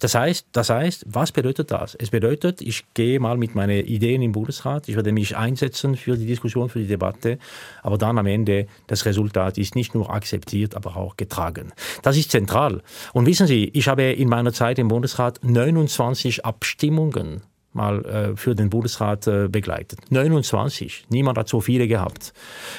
Das 0.00 0.14
heißt, 0.14 0.46
das 0.52 0.70
heißt, 0.70 1.04
was 1.06 1.30
bedeutet 1.30 1.70
das? 1.70 1.94
Es 1.94 2.10
bedeutet, 2.10 2.60
ich 2.62 2.84
gehe 2.94 3.20
mal 3.20 3.36
mit 3.36 3.54
meinen 3.54 3.84
Ideen 3.84 4.22
im 4.22 4.32
Bundesrat, 4.32 4.88
ich 4.88 4.96
werde 4.96 5.12
mich 5.12 5.36
einsetzen 5.36 5.96
für 5.96 6.16
die 6.16 6.26
Diskussion, 6.26 6.68
für 6.68 6.80
die 6.80 6.86
Debatte, 6.86 7.38
aber 7.82 7.98
dann 7.98 8.18
am 8.18 8.26
Ende 8.26 8.66
das 8.86 9.04
Resultat 9.04 9.58
ist 9.58 9.74
nicht 9.74 9.94
nur 9.94 10.10
akzeptiert, 10.10 10.74
aber 10.74 10.96
auch 10.96 11.16
getragen. 11.16 11.72
Das 12.02 12.16
ist 12.16 12.30
zentral. 12.30 12.82
Und 13.12 13.26
wissen 13.26 13.46
Sie, 13.46 13.70
ich 13.74 13.88
habe 13.88 14.02
in 14.02 14.28
meiner 14.28 14.52
Zeit 14.52 14.78
im 14.78 14.88
Bundesrat 14.88 15.40
29 15.42 16.44
Abstimmungen 16.44 17.42
mal 17.72 18.04
äh, 18.04 18.36
für 18.36 18.54
den 18.54 18.70
Bundesrat 18.70 19.26
äh, 19.26 19.48
begleitet. 19.48 20.00
29. 20.10 21.06
Niemand 21.08 21.38
hat 21.38 21.48
so 21.48 21.60
viele 21.60 21.86
gehabt. 21.86 22.32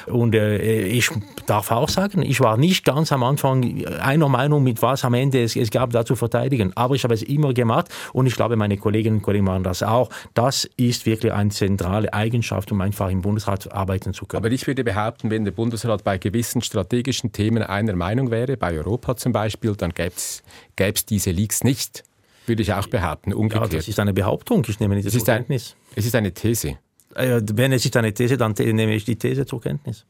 Und 0.06 0.34
äh, 0.34 0.82
ich 0.84 1.08
darf 1.46 1.70
auch 1.70 1.88
sagen, 1.88 2.22
ich 2.22 2.40
war 2.40 2.56
nicht 2.56 2.84
ganz 2.84 3.10
am 3.12 3.22
Anfang 3.22 3.86
einer 3.86 4.28
Meinung, 4.28 4.62
mit 4.62 4.82
was 4.82 5.04
am 5.04 5.14
Ende 5.14 5.42
es, 5.42 5.56
es 5.56 5.70
gab, 5.70 5.90
da 5.90 6.04
zu 6.04 6.14
verteidigen. 6.14 6.72
Aber 6.74 6.94
ich 6.94 7.04
habe 7.04 7.14
es 7.14 7.22
immer 7.22 7.54
gemacht 7.54 7.88
und 8.12 8.26
ich 8.26 8.34
glaube, 8.34 8.56
meine 8.56 8.76
Kolleginnen 8.76 9.16
und 9.16 9.22
Kollegen 9.22 9.46
machen 9.46 9.64
das 9.64 9.82
auch. 9.82 10.10
Das 10.34 10.68
ist 10.76 11.06
wirklich 11.06 11.32
eine 11.32 11.50
zentrale 11.50 12.12
Eigenschaft, 12.12 12.70
um 12.70 12.80
einfach 12.80 13.08
im 13.08 13.22
Bundesrat 13.22 13.72
arbeiten 13.72 14.12
zu 14.12 14.26
können. 14.26 14.44
Aber 14.44 14.52
ich 14.52 14.66
würde 14.66 14.84
behaupten, 14.84 15.30
wenn 15.30 15.44
der 15.44 15.52
Bundesrat 15.52 16.04
bei 16.04 16.18
gewissen 16.18 16.60
strategischen 16.60 17.32
Themen 17.32 17.62
einer 17.62 17.96
Meinung 17.96 18.30
wäre, 18.30 18.56
bei 18.56 18.76
Europa 18.76 19.16
zum 19.16 19.32
Beispiel, 19.32 19.74
dann 19.74 19.92
gäbe 19.94 20.12
es 20.14 21.06
diese 21.06 21.30
Leaks 21.30 21.64
nicht 21.64 22.04
würde 22.46 22.62
ich 22.62 22.72
auch 22.72 22.86
behaupten, 22.86 23.32
umgekehrt. 23.32 23.72
Ja, 23.72 23.78
das 23.78 23.88
ist 23.88 23.98
eine 24.00 24.12
Behauptung, 24.12 24.64
ich 24.68 24.80
nehme 24.80 24.94
nicht 24.96 25.10
zur 25.10 25.24
Kenntnis. 25.24 25.76
es 25.94 26.06
ist 26.06 26.14
eine 26.14 26.32
These. 26.32 26.78
Äh, 27.14 27.40
wenn 27.52 27.72
es 27.72 27.84
ist 27.84 27.96
eine 27.96 28.12
These, 28.12 28.36
dann 28.36 28.52
nehme 28.52 28.94
ich 28.94 29.04
die 29.04 29.16
These 29.16 29.46
zur 29.46 29.60
Kenntnis. 29.60 30.06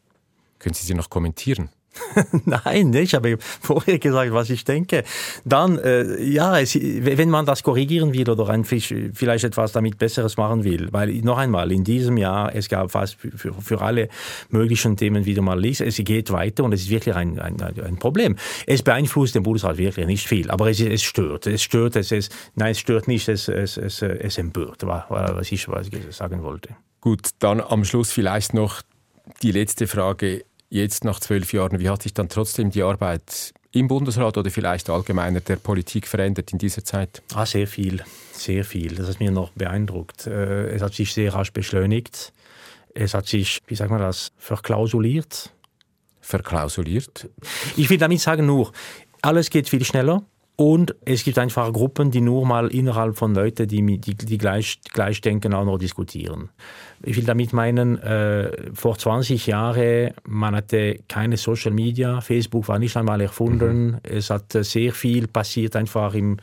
Können 0.59 0.75
Sie 0.75 0.87
sie 0.87 0.95
noch 0.95 1.11
kommentieren? 1.11 1.71
Nein, 2.47 2.93
ich 2.95 3.15
habe 3.15 3.37
vorher 3.39 3.99
gesagt, 3.99 4.33
was 4.33 4.51
ich 4.51 4.65
denke. 4.65 5.05
Dann, 5.45 5.79
äh, 5.79 6.23
ja, 6.23 6.59
es, 6.59 6.75
wenn 6.75 7.29
man 7.29 7.45
das 7.45 7.63
korrigieren 7.63 8.13
will 8.13 8.29
oder 8.29 8.49
ein, 8.49 8.65
vielleicht 8.65 9.45
etwas 9.45 9.73
damit 9.73 9.99
Besseres 9.99 10.37
machen 10.37 10.65
will, 10.65 10.89
weil 10.93 11.13
noch 11.23 11.39
einmal, 11.39 11.71
in 11.71 11.85
diesem 11.85 12.17
Jahr, 12.17 12.55
es 12.55 12.69
gab 12.69 12.91
fast 12.91 13.17
für, 13.17 13.53
für 13.53 13.81
alle 13.81 14.09
möglichen 14.51 14.97
Themen 14.97 15.25
wieder 15.27 15.43
mal 15.43 15.61
Lies, 15.61 15.81
es 15.81 15.97
geht 15.97 16.31
weiter 16.31 16.65
und 16.65 16.73
es 16.73 16.83
ist 16.83 16.91
wirklich 16.91 17.15
ein, 17.15 17.39
ein, 17.39 17.61
ein 17.61 17.97
Problem. 17.97 18.37
Es 18.67 18.83
beeinflusst 18.83 19.35
den 19.35 19.43
Bundesrat 19.43 19.77
wirklich 19.77 20.07
nicht 20.07 20.27
viel, 20.27 20.51
aber 20.51 20.71
es, 20.71 20.81
es 20.81 21.03
stört. 21.03 21.47
Es 21.47 21.63
stört, 21.63 21.97
es, 21.97 22.11
es, 22.11 22.31
nein, 22.55 22.73
es 22.73 22.79
stört 22.79 23.07
nicht, 23.07 23.29
es, 23.29 23.49
es, 23.49 23.77
es, 23.77 24.03
es 24.03 24.39
empört, 24.39 24.83
was 24.87 25.53
ich, 25.53 25.69
was 25.69 25.89
ich 25.89 26.17
sagen 26.17 26.43
wollte. 26.43 26.71
Gut, 27.01 27.31
dann 27.41 27.61
am 27.61 27.85
Schluss 27.85 28.13
vielleicht 28.13 28.55
noch 28.55 28.83
die 29.43 29.53
letzte 29.53 29.87
Frage 29.87 30.45
jetzt 30.73 31.05
nach 31.05 31.21
zwölf 31.21 31.53
Jahren, 31.53 31.79
wie 31.79 31.89
hat 31.89 32.03
sich 32.03 32.15
dann 32.15 32.29
trotzdem 32.29 32.71
die 32.71 32.83
Arbeit 32.83 33.53
im 33.73 33.89
Bundesrat 33.89 34.37
oder 34.37 34.51
vielleicht 34.51 34.91
allgemeiner 34.91 35.41
der 35.41 35.57
Politik 35.57 36.07
verändert 36.07 36.53
in 36.53 36.59
dieser 36.59 36.85
Zeit? 36.85 37.23
Ah, 37.35 37.47
sehr 37.47 37.67
viel, 37.67 38.03
sehr 38.33 38.65
viel. 38.65 38.95
Das 38.95 39.09
hat 39.09 39.21
mich 39.21 39.31
noch 39.31 39.51
beeindruckt. 39.51 40.27
Äh, 40.27 40.71
es 40.71 40.83
hat 40.83 40.95
sich 40.95 41.13
sehr 41.13 41.33
rasch 41.35 41.53
beschleunigt. 41.53 42.33
Es 42.95 43.15
hat 43.15 43.27
sich, 43.27 43.61
wie 43.67 43.75
sagt 43.75 43.91
man 43.91 44.01
das, 44.01 44.33
verklausuliert. 44.37 45.51
Verklausuliert? 46.21 47.29
Ich 47.77 47.89
will 47.91 47.99
damit 47.99 48.21
sagen 48.21 48.47
nur, 48.47 48.73
alles 49.23 49.51
geht 49.51 49.69
viel 49.69 49.85
schneller. 49.85 50.23
Und 50.64 50.94
es 51.05 51.25
gibt 51.25 51.40
einfach 51.40 51.72
Gruppen, 51.72 52.12
die 52.12 52.20
nur 52.20 52.46
mal 52.46 52.68
innerhalb 52.68 53.18
von 53.18 53.35
Leuten, 53.35 53.66
die, 53.66 53.98
die, 53.98 54.14
die 54.14 54.38
gleich, 54.38 54.79
gleich 54.92 55.20
denken, 55.20 55.55
auch 55.55 55.64
noch 55.64 55.77
diskutieren. 55.77 56.51
Ich 57.03 57.16
will 57.16 57.25
damit 57.25 57.53
meinen, 57.53 57.98
äh, 57.98 58.70
vor 58.72 58.96
20 58.96 59.48
Jahren, 59.48 60.12
man 60.25 60.55
hatte 60.55 61.01
keine 61.09 61.37
Social 61.37 61.72
Media, 61.72 62.20
Facebook 62.20 62.68
war 62.68 62.79
nicht 62.79 62.96
einmal 62.96 63.20
erfunden, 63.20 63.87
mhm. 63.87 63.98
es 64.05 64.31
hat 64.31 64.53
sehr 64.53 64.92
viel 64.92 65.27
passiert 65.27 65.75
einfach 65.75 66.14
im 66.14 66.37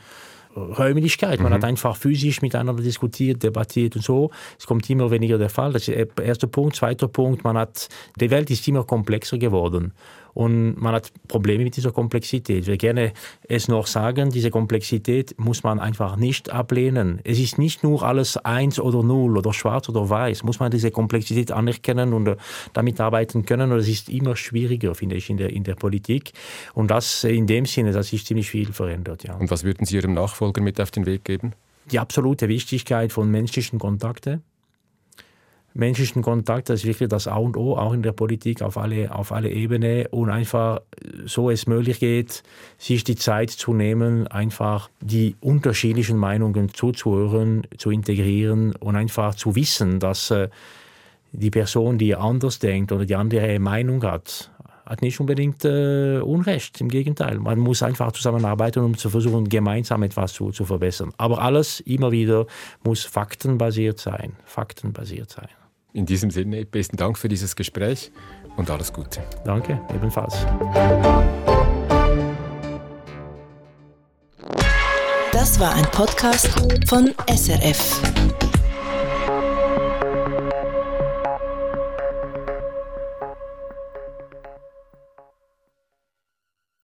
Räumlichkeit. 0.54 1.40
Man 1.40 1.52
mhm. 1.52 1.54
hat 1.54 1.64
einfach 1.64 1.96
physisch 1.96 2.42
miteinander 2.42 2.82
diskutiert, 2.82 3.42
debattiert 3.42 3.96
und 3.96 4.02
so. 4.02 4.30
Es 4.58 4.66
kommt 4.66 4.90
immer 4.90 5.10
weniger 5.10 5.38
der 5.38 5.48
Fall. 5.48 5.72
Das 5.72 5.88
ist 5.88 5.96
der 5.96 6.24
erste 6.26 6.46
Punkt. 6.46 6.76
Zweiter 6.76 7.08
Punkt, 7.08 7.42
man 7.42 7.56
hat, 7.56 7.88
die 8.20 8.30
Welt 8.30 8.50
ist 8.50 8.68
immer 8.68 8.84
komplexer 8.84 9.38
geworden. 9.38 9.94
Und 10.34 10.80
man 10.80 10.94
hat 10.94 11.12
Probleme 11.28 11.64
mit 11.64 11.76
dieser 11.76 11.92
Komplexität. 11.92 12.62
Ich 12.62 12.66
will 12.66 12.76
gerne 12.76 13.12
es 13.48 13.68
noch 13.68 13.86
sagen, 13.86 14.30
diese 14.30 14.50
Komplexität 14.50 15.34
muss 15.38 15.62
man 15.62 15.80
einfach 15.80 16.16
nicht 16.16 16.50
ablehnen. 16.50 17.20
Es 17.24 17.38
ist 17.38 17.58
nicht 17.58 17.82
nur 17.82 18.02
alles 18.02 18.36
eins 18.36 18.78
oder 18.78 19.02
null 19.02 19.36
oder 19.36 19.52
schwarz 19.52 19.88
oder 19.88 20.08
weiß. 20.08 20.42
Muss 20.44 20.60
man 20.60 20.70
diese 20.70 20.90
Komplexität 20.90 21.52
anerkennen 21.52 22.12
und 22.12 22.26
äh, 22.26 22.36
damit 22.72 23.00
arbeiten 23.00 23.44
können. 23.44 23.72
Und 23.72 23.78
es 23.78 23.88
ist 23.88 24.08
immer 24.08 24.36
schwieriger, 24.36 24.94
finde 24.94 25.16
ich, 25.16 25.30
in 25.30 25.36
der, 25.36 25.50
in 25.50 25.64
der 25.64 25.74
Politik. 25.74 26.32
Und 26.74 26.90
das 26.90 27.24
in 27.24 27.46
dem 27.46 27.66
Sinne, 27.66 27.92
dass 27.92 28.08
sich 28.08 28.24
ziemlich 28.24 28.50
viel 28.50 28.72
verändert. 28.72 29.24
Ja. 29.24 29.36
Und 29.36 29.50
was 29.50 29.64
würden 29.64 29.86
Sie 29.86 29.96
Ihrem 29.96 30.14
Nachfolger 30.14 30.62
mit 30.62 30.80
auf 30.80 30.90
den 30.90 31.06
Weg 31.06 31.24
geben? 31.24 31.52
Die 31.90 31.98
absolute 31.98 32.48
Wichtigkeit 32.48 33.12
von 33.12 33.30
menschlichen 33.30 33.78
Kontakten 33.78 34.42
menschlichen 35.74 36.22
Kontakt, 36.22 36.68
das 36.68 36.80
ist 36.80 36.86
wirklich 36.86 37.08
das 37.08 37.28
A 37.28 37.36
und 37.36 37.56
O, 37.56 37.76
auch 37.76 37.92
in 37.92 38.02
der 38.02 38.12
Politik 38.12 38.62
auf 38.62 38.76
alle, 38.76 39.14
auf 39.14 39.32
alle 39.32 39.50
Ebenen 39.50 40.06
und 40.06 40.30
einfach 40.30 40.80
so 41.24 41.50
es 41.50 41.66
möglich 41.66 42.00
geht, 42.00 42.42
sich 42.78 43.04
die 43.04 43.16
Zeit 43.16 43.50
zu 43.50 43.72
nehmen, 43.72 44.26
einfach 44.26 44.90
die 45.00 45.36
unterschiedlichen 45.40 46.16
Meinungen 46.16 46.74
zuzuhören, 46.74 47.66
zu 47.78 47.90
integrieren 47.90 48.74
und 48.76 48.96
einfach 48.96 49.34
zu 49.34 49.54
wissen, 49.54 50.00
dass 50.00 50.30
äh, 50.30 50.48
die 51.32 51.50
Person, 51.50 51.98
die 51.98 52.16
anders 52.16 52.58
denkt 52.58 52.90
oder 52.90 53.06
die 53.06 53.14
andere 53.14 53.58
Meinung 53.60 54.02
hat, 54.02 54.50
hat 54.84 55.02
nicht 55.02 55.20
unbedingt 55.20 55.64
äh, 55.64 56.18
Unrecht. 56.18 56.80
Im 56.80 56.88
Gegenteil. 56.88 57.38
Man 57.38 57.60
muss 57.60 57.80
einfach 57.84 58.10
zusammenarbeiten, 58.10 58.82
um 58.82 58.96
zu 58.96 59.08
versuchen, 59.08 59.48
gemeinsam 59.48 60.02
etwas 60.02 60.32
zu, 60.32 60.50
zu 60.50 60.64
verbessern. 60.64 61.12
Aber 61.16 61.40
alles 61.42 61.78
immer 61.78 62.10
wieder 62.10 62.46
muss 62.82 63.04
faktenbasiert 63.04 64.00
sein. 64.00 64.32
Faktenbasiert 64.44 65.30
sein. 65.30 65.59
In 65.92 66.06
diesem 66.06 66.30
Sinne, 66.30 66.64
besten 66.64 66.96
Dank 66.96 67.18
für 67.18 67.28
dieses 67.28 67.56
Gespräch 67.56 68.12
und 68.56 68.70
alles 68.70 68.92
Gute. 68.92 69.22
Danke, 69.44 69.80
ebenfalls. 69.94 70.46
Das 75.32 75.58
war 75.58 75.74
ein 75.74 75.86
Podcast 75.86 76.48
von 76.86 77.12
SRF. 77.28 78.49